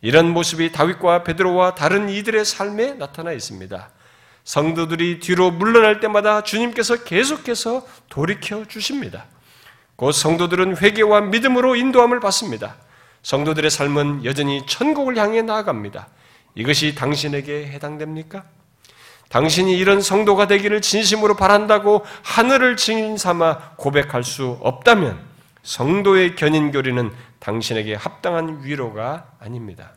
[0.00, 3.90] 이런 모습이 다윗과 베드로와 다른 이들의 삶에 나타나 있습니다.
[4.46, 9.26] 성도들이 뒤로 물러날 때마다 주님께서 계속해서 돌이켜 주십니다.
[9.96, 12.76] 곧 성도들은 회개와 믿음으로 인도함을 받습니다.
[13.22, 16.06] 성도들의 삶은 여전히 천국을 향해 나아갑니다.
[16.54, 18.44] 이것이 당신에게 해당됩니까?
[19.30, 25.18] 당신이 이런 성도가 되기를 진심으로 바란다고 하늘을 증인 삼아 고백할 수 없다면
[25.64, 29.95] 성도의 견인 교리는 당신에게 합당한 위로가 아닙니다.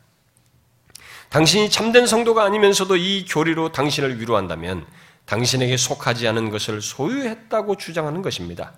[1.29, 4.85] 당신이 참된 성도가 아니면서도 이 교리로 당신을 위로한다면
[5.25, 8.73] 당신에게 속하지 않은 것을 소유했다고 주장하는 것입니다.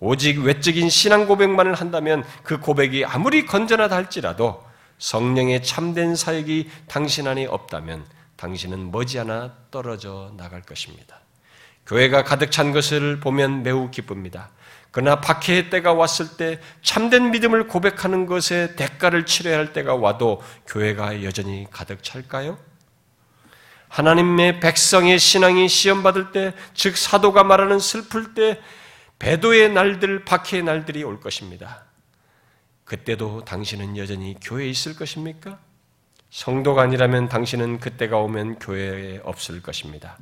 [0.00, 4.64] 오직 외적인 신앙 고백만을 한다면 그 고백이 아무리 건전하다 할지라도
[4.98, 8.04] 성령의 참된 사역이 당신 안에 없다면
[8.36, 11.20] 당신은 머지않아 떨어져 나갈 것입니다.
[11.86, 14.50] 교회가 가득 찬 것을 보면 매우 기쁩니다.
[14.94, 21.24] 그러나 박해의 때가 왔을 때 참된 믿음을 고백하는 것에 대가를 치러야 할 때가 와도 교회가
[21.24, 22.56] 여전히 가득 찰까요?
[23.88, 28.60] 하나님의 백성의 신앙이 시험받을 때, 즉 사도가 말하는 슬플 때
[29.18, 31.86] 배도의 날들, 박해의 날들이 올 것입니다.
[32.84, 35.58] 그때도 당신은 여전히 교회에 있을 것입니까?
[36.30, 40.18] 성도가 아니라면 당신은 그때가 오면 교회에 없을 것입니다.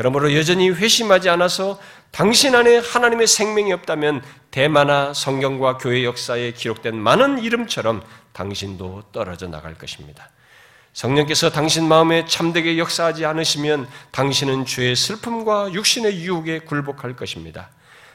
[0.00, 1.78] 그러므로 여전히 회심하지 않아서
[2.10, 9.74] 당신 안에 하나님의 생명이 없다면 대마나 성경과 교회 역사에 기록된 많은 이름처럼 당신도 떨어져 나갈
[9.74, 10.30] 것입니다.
[10.94, 17.68] 성령께서 당신 마음에 참되게 역사하지 않으시면 당신은 죄의 슬픔과 육신의 유혹에 굴복할 것입니다.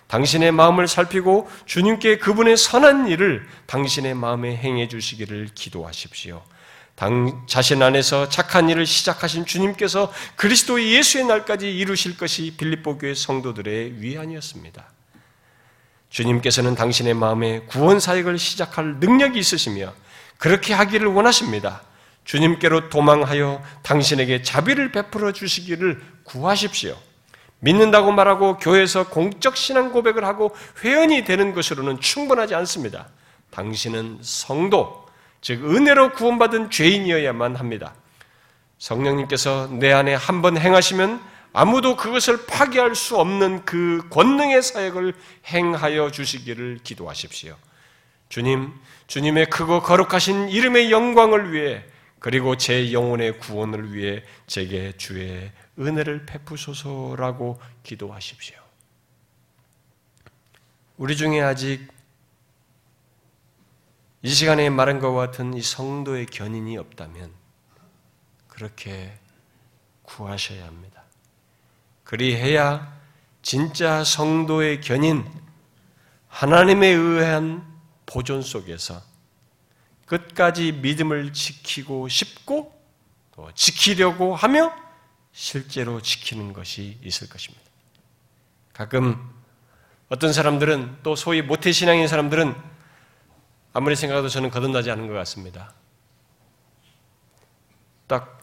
[0.07, 6.41] 당신의 마음을 살피고 주님께 그분의 선한 일을 당신의 마음에 행해 주시기를 기도하십시오.
[6.95, 14.01] 당, 자신 안에서 착한 일을 시작하신 주님께서 그리스도 예수의 날까지 이루실 것이 빌립보 교회 성도들의
[14.01, 14.85] 위안이었습니다.
[16.09, 19.93] 주님께서는 당신의 마음에 구원 사역을 시작할 능력이 있으시며
[20.37, 21.81] 그렇게 하기를 원하십니다.
[22.23, 26.97] 주님께로 도망하여 당신에게 자비를 베풀어 주시기를 구하십시오.
[27.59, 33.09] 믿는다고 말하고 교회에서 공적 신앙 고백을 하고 회원이 되는 것으로는 충분하지 않습니다.
[33.51, 35.04] 당신은 성도,
[35.45, 37.93] 즉 은혜로 구원받은 죄인이어야만 합니다.
[38.79, 41.21] 성령님께서 내 안에 한 번 행하시면
[41.53, 45.13] 아무도 그것을 파괴할 수 없는 그 권능의 사역을
[45.45, 47.55] 행하여 주시기를 기도하십시오.
[48.27, 48.73] 주님,
[49.05, 51.85] 주님의 크고 거룩하신 이름의 영광을 위해
[52.17, 58.57] 그리고 제 영혼의 구원을 위해 제게 주의 은혜를 베푸소서라고 기도하십시오.
[60.97, 61.94] 우리 중에 아직
[64.25, 67.31] 이 시간에 말한 것과 같은 이 성도의 견인이 없다면
[68.47, 69.19] 그렇게
[70.01, 71.03] 구하셔야 합니다.
[72.03, 72.91] 그리해야
[73.43, 75.23] 진짜 성도의 견인,
[76.27, 77.71] 하나님에 의한
[78.07, 78.99] 보존 속에서
[80.07, 82.73] 끝까지 믿음을 지키고 싶고
[83.35, 84.73] 또 지키려고 하며
[85.33, 87.63] 실제로 지키는 것이 있을 것입니다.
[88.73, 89.31] 가끔
[90.09, 92.74] 어떤 사람들은 또 소위 모태신앙인 사람들은
[93.75, 95.73] 아무리 생각해도 저는 거듭나지 않은 것 같습니다.
[98.07, 98.39] 딱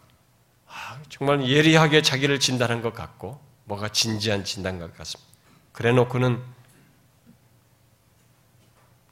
[0.66, 5.32] 아, 정말 예리하게 자기를 진단한 것 같고 뭐가 진지한 진단 것 같습니다.
[5.72, 6.42] 그래놓고는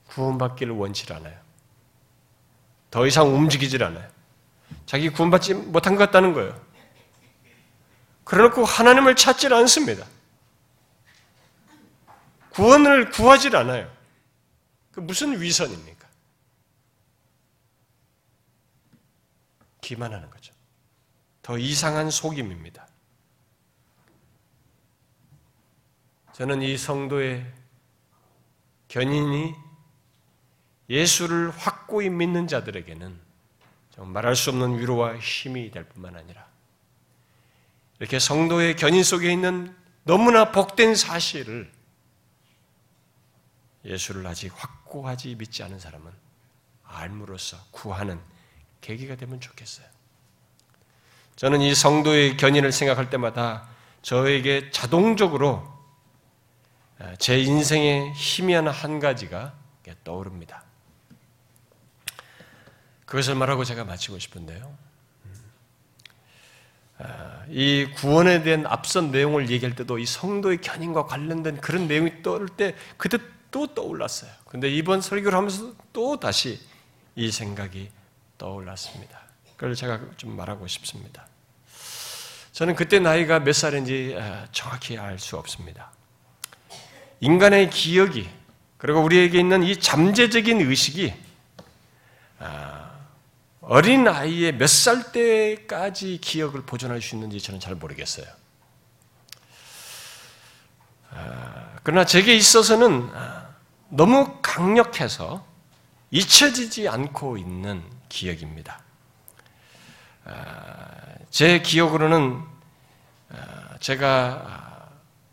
[0.08, 1.40] 구원받기를 원치 않아요.
[2.90, 4.06] 더 이상 움직이질 않아요.
[4.84, 6.60] 자기 구원받지 못한 것 같다는 거예요.
[8.24, 10.04] 그래놓고 하나님을 찾질 않습니다.
[12.50, 13.90] 구원을 구하질 않아요.
[14.92, 15.99] 그 무슨 위선입니까?
[19.90, 20.54] 기만하는 거죠.
[21.42, 22.86] 더 이상한 속임입니다.
[26.32, 27.52] 저는 이 성도의
[28.86, 29.52] 견인이
[30.88, 33.18] 예수를 확고히 믿는 자들에게는
[33.98, 36.46] 말할 수 없는 위로와 힘이 될 뿐만 아니라
[37.98, 41.70] 이렇게 성도의 견인 속에 있는 너무나 복된 사실을
[43.84, 46.12] 예수를 아직 확고하지 믿지 않은 사람은
[46.84, 48.20] 알므로써 구하는
[48.80, 49.86] 계기가 되면 좋겠어요.
[51.36, 53.68] 저는 이 성도의 견인을 생각할 때마다
[54.02, 55.66] 저에게 자동적으로
[57.18, 59.54] 제 인생의 희미한 한 가지가
[60.04, 60.64] 떠오릅니다.
[63.06, 64.72] 그것을 말하고 제가 마치고 싶은데요.
[66.98, 72.48] 아, 이 구원에 대한 앞선 내용을 얘기할 때도 이 성도의 견인과 관련된 그런 내용이 떠올
[72.48, 73.18] 때 그때
[73.50, 74.30] 또 떠올랐어요.
[74.46, 76.60] 근데 이번 설교를 하면서 또 다시
[77.16, 77.90] 이 생각이
[78.40, 79.20] 떠올랐습니다.
[79.56, 81.26] 그걸 제가 좀 말하고 싶습니다.
[82.52, 85.92] 저는 그때 나이가 몇 살인지 아, 정확히 알 수 없습니다.
[87.20, 88.28] 인간의 기억이
[88.78, 91.12] 그리고 우리에게 있는 이 잠재적인 의식이
[92.38, 92.90] 아,
[93.60, 98.26] 어린 아이의 몇 살 때까지 기억을 보존할 수 있는지 저는 잘 모르겠어요.
[101.10, 103.48] 아, 그러나 제게 있어서는 아,
[103.90, 105.44] 너무 강력해서
[106.10, 108.82] 잊혀지지 않고 있는 기억입니다.
[110.24, 110.90] 아,
[111.30, 112.42] 제 기억으로는
[113.80, 114.90] 제가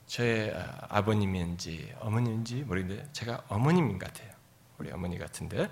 [0.08, 0.56] 제
[0.88, 4.30] 아버님인지 어머니인지 모르겠는데 제가 어머님 같아요.
[4.78, 5.70] 우리 어머니 같은데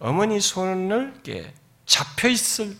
[0.00, 1.54] 어머니 손을 이렇게
[1.86, 2.76] 잡혀 있을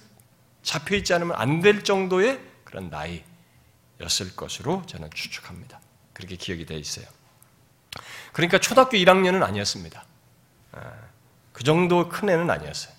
[0.63, 5.81] 잡혀 있지 않으면 안 될 정도의 그런 나이였을 것으로 저는 추측합니다.
[6.13, 7.07] 그렇게 기억이 되어 있어요.
[8.33, 10.05] 그러니까 초등학교 1학년은 아니었습니다.
[10.73, 10.93] 아,
[11.53, 12.98] 그 정도 큰 애는 아니었어요.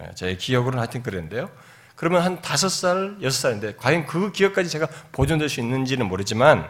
[0.00, 1.50] 아, 제 기억으로는 하여튼 그랬는데요.
[1.96, 6.68] 그러면 한 5살, 6살인데 과연 그 기억까지 제가 보존될 수 있는지는 모르지만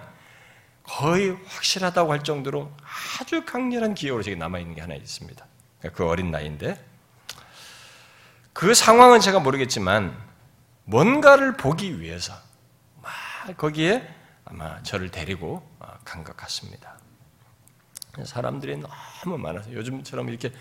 [0.83, 2.73] 거의 확실하다고 할 정도로
[3.21, 5.47] 아주 강렬한 기억으로 제게 남아있는 게 하나 있습니다.
[5.95, 6.85] 그 어린 나이인데
[8.53, 10.17] 그 상황은 제가 모르겠지만
[10.85, 12.35] 뭔가를 보기 위해서
[13.01, 14.07] 막 거기에
[14.45, 16.99] 아마 저를 데리고 어, 간것 같습니다.
[18.25, 20.53] 사람들이 너무 많아서 요즘처럼 이렇게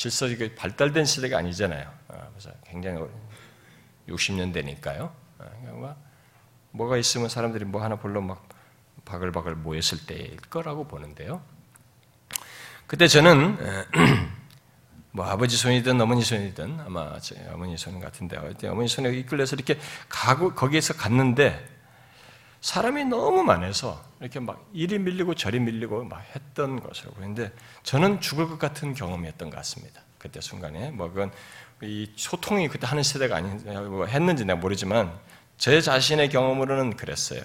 [0.00, 1.92] 질서가 발달된 시대가 아니잖아요.
[2.08, 3.04] 어, 그래서 굉장히
[4.08, 5.12] 60년대니까요.
[5.38, 5.96] 어,
[6.70, 8.48] 뭐가 있으면 사람들이 뭐 하나 보러 막
[9.04, 11.42] 바글바글 모였을 때일 거라고 보는데요.
[12.86, 13.58] 그때 저는
[15.12, 18.38] 뭐 아버지 손이든 어머니 손이든 아마 제 어머니 손 같은데
[18.68, 19.78] 어머니 손에 이끌려서 이렇게
[20.08, 21.62] 가고 거기에서 갔는데
[22.60, 27.52] 사람이 너무 많아서 이렇게 막 이리 밀리고 저리 밀리고 막 했던 것으로 보이는데
[27.82, 30.02] 저는 죽을 것 같은 경험이었던 것 같습니다.
[30.18, 31.32] 그때 순간에 뭐 그건
[31.82, 35.18] 이 소통이 그때 하는 세대가 아닌 뭐 했는지 내가 모르지만
[35.56, 37.42] 제 자신의 경험으로는 그랬어요.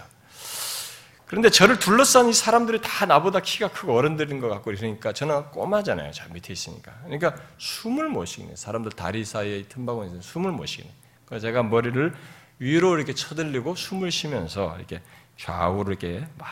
[1.26, 6.12] 그런데 저를 둘러싼 이 사람들이 다 나보다 키가 크고 어른들인 것 같고 이러니까 저는 꼬마잖아요.
[6.12, 6.94] 저 밑에 있으니까.
[7.04, 8.56] 그러니까 숨을 못 쉬겠네.
[8.56, 10.94] 사람들 다리 사이에 틈바구니에 숨을 못 쉬겠네.
[11.26, 12.14] 그래서 제가 머리를
[12.60, 15.02] 위로 이렇게 쳐들리고 숨을 쉬면서 이렇게
[15.38, 16.48] 좌우로 이렇게 막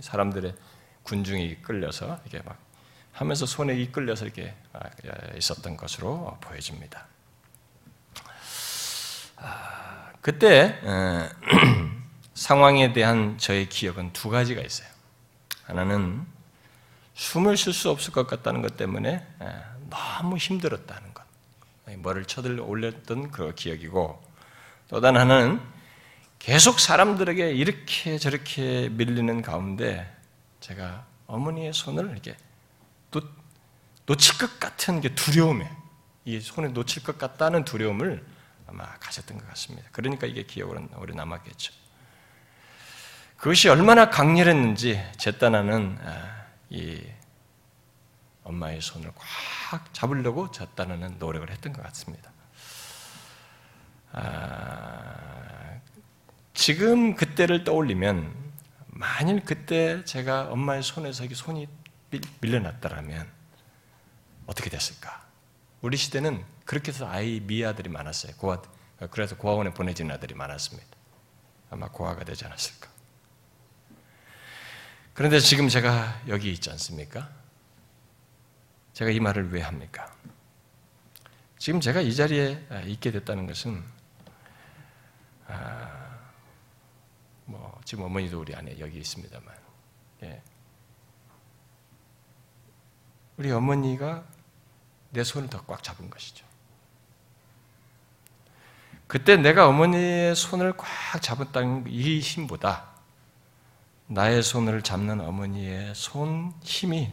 [0.00, 0.54] 사람들의
[1.02, 2.58] 군중이 끌려서 이렇게 막
[3.12, 4.54] 하면서 손에 이끌려서 이렇게
[5.36, 7.06] 있었던 것으로 보여집니다.
[9.36, 10.80] 아, 그때
[12.34, 14.88] 상황에 대한 저의 기억은 두 가지가 있어요.
[15.64, 16.26] 하나는
[17.14, 19.26] 숨을 쉴 수 없을 것 같다는 것 때문에
[19.90, 21.22] 너무 힘들었다는 것.
[21.98, 24.31] 머리를 쳐들려 올렸던 그 기억이고
[24.92, 25.58] 또 다른 하나는
[26.38, 30.06] 계속 사람들에게 이렇게 저렇게 밀리는 가운데
[30.60, 32.36] 제가 어머니의 손을 이렇게
[34.04, 35.70] 놓칠 것 같은 게 두려움에
[36.26, 38.22] 이 손에 놓칠 것 같다는 두려움을
[38.66, 39.88] 아마 가졌던 것 같습니다.
[39.92, 41.72] 그러니까 이게 기억으로 오래 남았겠죠.
[43.38, 47.02] 그것이 얼마나 강렬했는지 제따나는 아, 이
[48.44, 49.10] 엄마의 손을
[49.70, 52.31] 꽉 잡으려고 제따나는 노력을 했던 것 같습니다.
[54.12, 55.80] 아,
[56.54, 58.34] 지금 그때를 떠올리면
[58.88, 61.66] 만일 그때 제가 엄마의 손에서 손이
[62.40, 63.26] 밀려났다면
[64.46, 65.26] 어떻게 됐을까?
[65.80, 68.34] 우리 시대는 그렇게 해서 아이 미아들이 많았어요.
[68.36, 68.62] 고아,
[69.10, 70.88] 그래서 고아원에 보내진 아들이 많았습니다.
[71.70, 72.88] 아마 고아가 되지 않았을까?
[75.14, 77.30] 그런데 지금 제가 여기 있지 않습니까?
[78.92, 80.14] 제가 이 말을 왜 합니까?
[81.58, 83.82] 지금 제가 이 자리에 있게 됐다는 것은
[85.52, 86.18] 아,
[87.44, 89.54] 뭐 지금 어머니도 우리 안에 여기 있습니다만
[90.24, 90.42] 예.
[93.36, 94.24] 우리 어머니가
[95.10, 96.46] 내 손을 더 꽉 잡은 것이죠.
[99.06, 102.92] 그때 내가 어머니의 손을 꽉 잡았다는 이 힘보다
[104.06, 107.12] 나의 손을 잡는 어머니의 손 힘이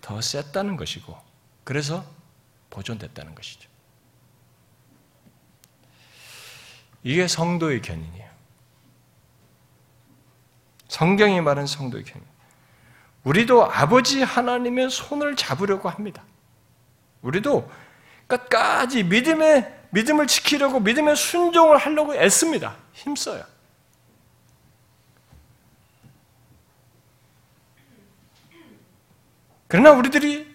[0.00, 1.16] 더 셌다는 것이고,
[1.64, 2.04] 그래서
[2.70, 3.69] 보존됐다는 것이죠.
[7.02, 8.30] 이게 성도의 견인이에요.
[10.88, 12.26] 성경이 말하는 성도의 견인.
[13.24, 16.22] 우리도 아버지 하나님의 손을 잡으려고 합니다.
[17.22, 17.70] 우리도
[18.26, 22.76] 끝까지 믿음의 믿음을 지키려고 믿음의 순종을 하려고 애씁니다.
[22.92, 23.44] 힘써요.
[29.68, 30.52] 그러나 우리들이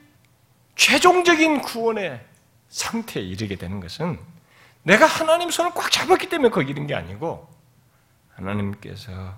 [0.75, 2.25] 최종적인 구원의
[2.67, 4.19] 상태에 이르게 되는 것은
[4.85, 7.49] 내가 하나님 손을 꽉 잡았기 때문에 거기 이른 게 아니고
[8.35, 9.35] 하나님께서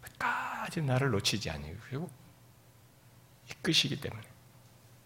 [0.00, 2.10] 끝까지 나를 놓치지 아니고
[3.50, 4.22] 이끄시기 때문에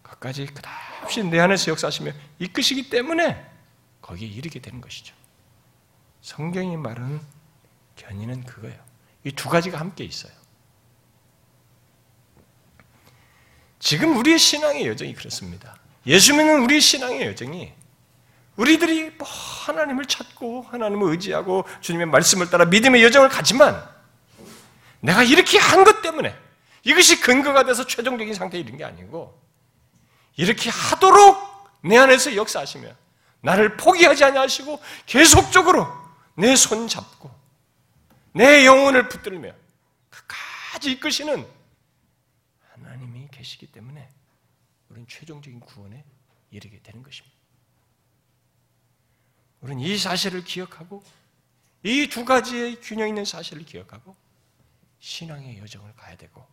[0.01, 3.47] 끝까지 끝없이 내 안에서 역사하시며 이끄시기 때문에
[4.01, 5.13] 거기에 이르게 되는 것이죠.
[6.21, 7.21] 성경이 말하는
[7.95, 8.83] 견인은 그거예요.
[9.23, 10.31] 이 두 가지가 함께 있어요.
[13.77, 15.77] 지금 우리의 신앙의 여정이 그렇습니다.
[16.07, 17.73] 예수 믿는 우리의 신앙의 여정이
[18.59, 23.81] 우리들이 뭐 하나님을 찾고 하나님을 의지하고 주님의 말씀을 따라 믿음의 여정을 가지만
[24.99, 26.35] 내가 이렇게 한 것 때문에
[26.83, 29.41] 이것이 근거가 돼서 최종적인 상태에 이른 게 아니고
[30.35, 31.37] 이렇게 하도록
[31.81, 32.89] 내 안에서 역사하시며
[33.41, 35.87] 나를 포기하지 아니하시고 계속적으로
[36.35, 37.31] 내 손 잡고
[38.33, 39.53] 내 영혼을 붙들며
[40.09, 41.45] 끝까지 이끄시는
[42.73, 44.09] 하나님이 계시기 때문에
[44.89, 46.03] 우리는 최종적인 구원에
[46.51, 47.38] 이르게 되는 것입니다.
[49.61, 51.03] 우리는 이 사실을 기억하고
[51.83, 54.15] 이 두 가지의 균형 있는 사실을 기억하고
[54.99, 56.45] 신앙의 여정을 가야 되고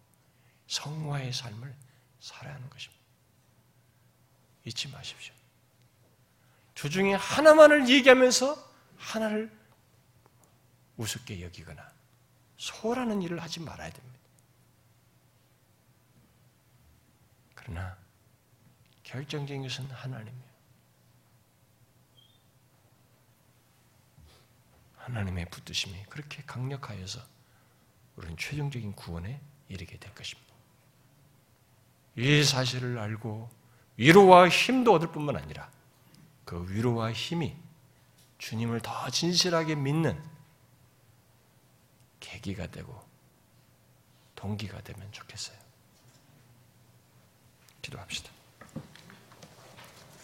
[0.68, 1.74] 성화의 삶을
[2.20, 3.02] 살아야 하는 것입니다.
[4.64, 5.34] 잊지 마십시오.
[6.74, 9.50] 두 중에 하나만을 얘기하면서 하나를
[10.96, 11.90] 우습게 여기거나
[12.56, 14.18] 소라는 일을 하지 말아야 됩니다.
[17.54, 17.96] 그러나
[19.02, 20.45] 결정적인 것은 하나님이에요.
[25.06, 27.20] 하나님의 붙드심이 그렇게 강력하여서
[28.16, 30.52] 우리는 최종적인 구원에 이르게 될 것입니다.
[32.16, 33.48] 이 사실을 알고
[33.98, 35.70] 위로와 힘도 얻을 뿐만 아니라
[36.44, 37.56] 그 위로와 힘이
[38.38, 40.20] 주님을 더 진실하게 믿는
[42.18, 43.00] 계기가 되고
[44.34, 45.56] 동기가 되면 좋겠어요.
[47.80, 48.35] 기도합시다.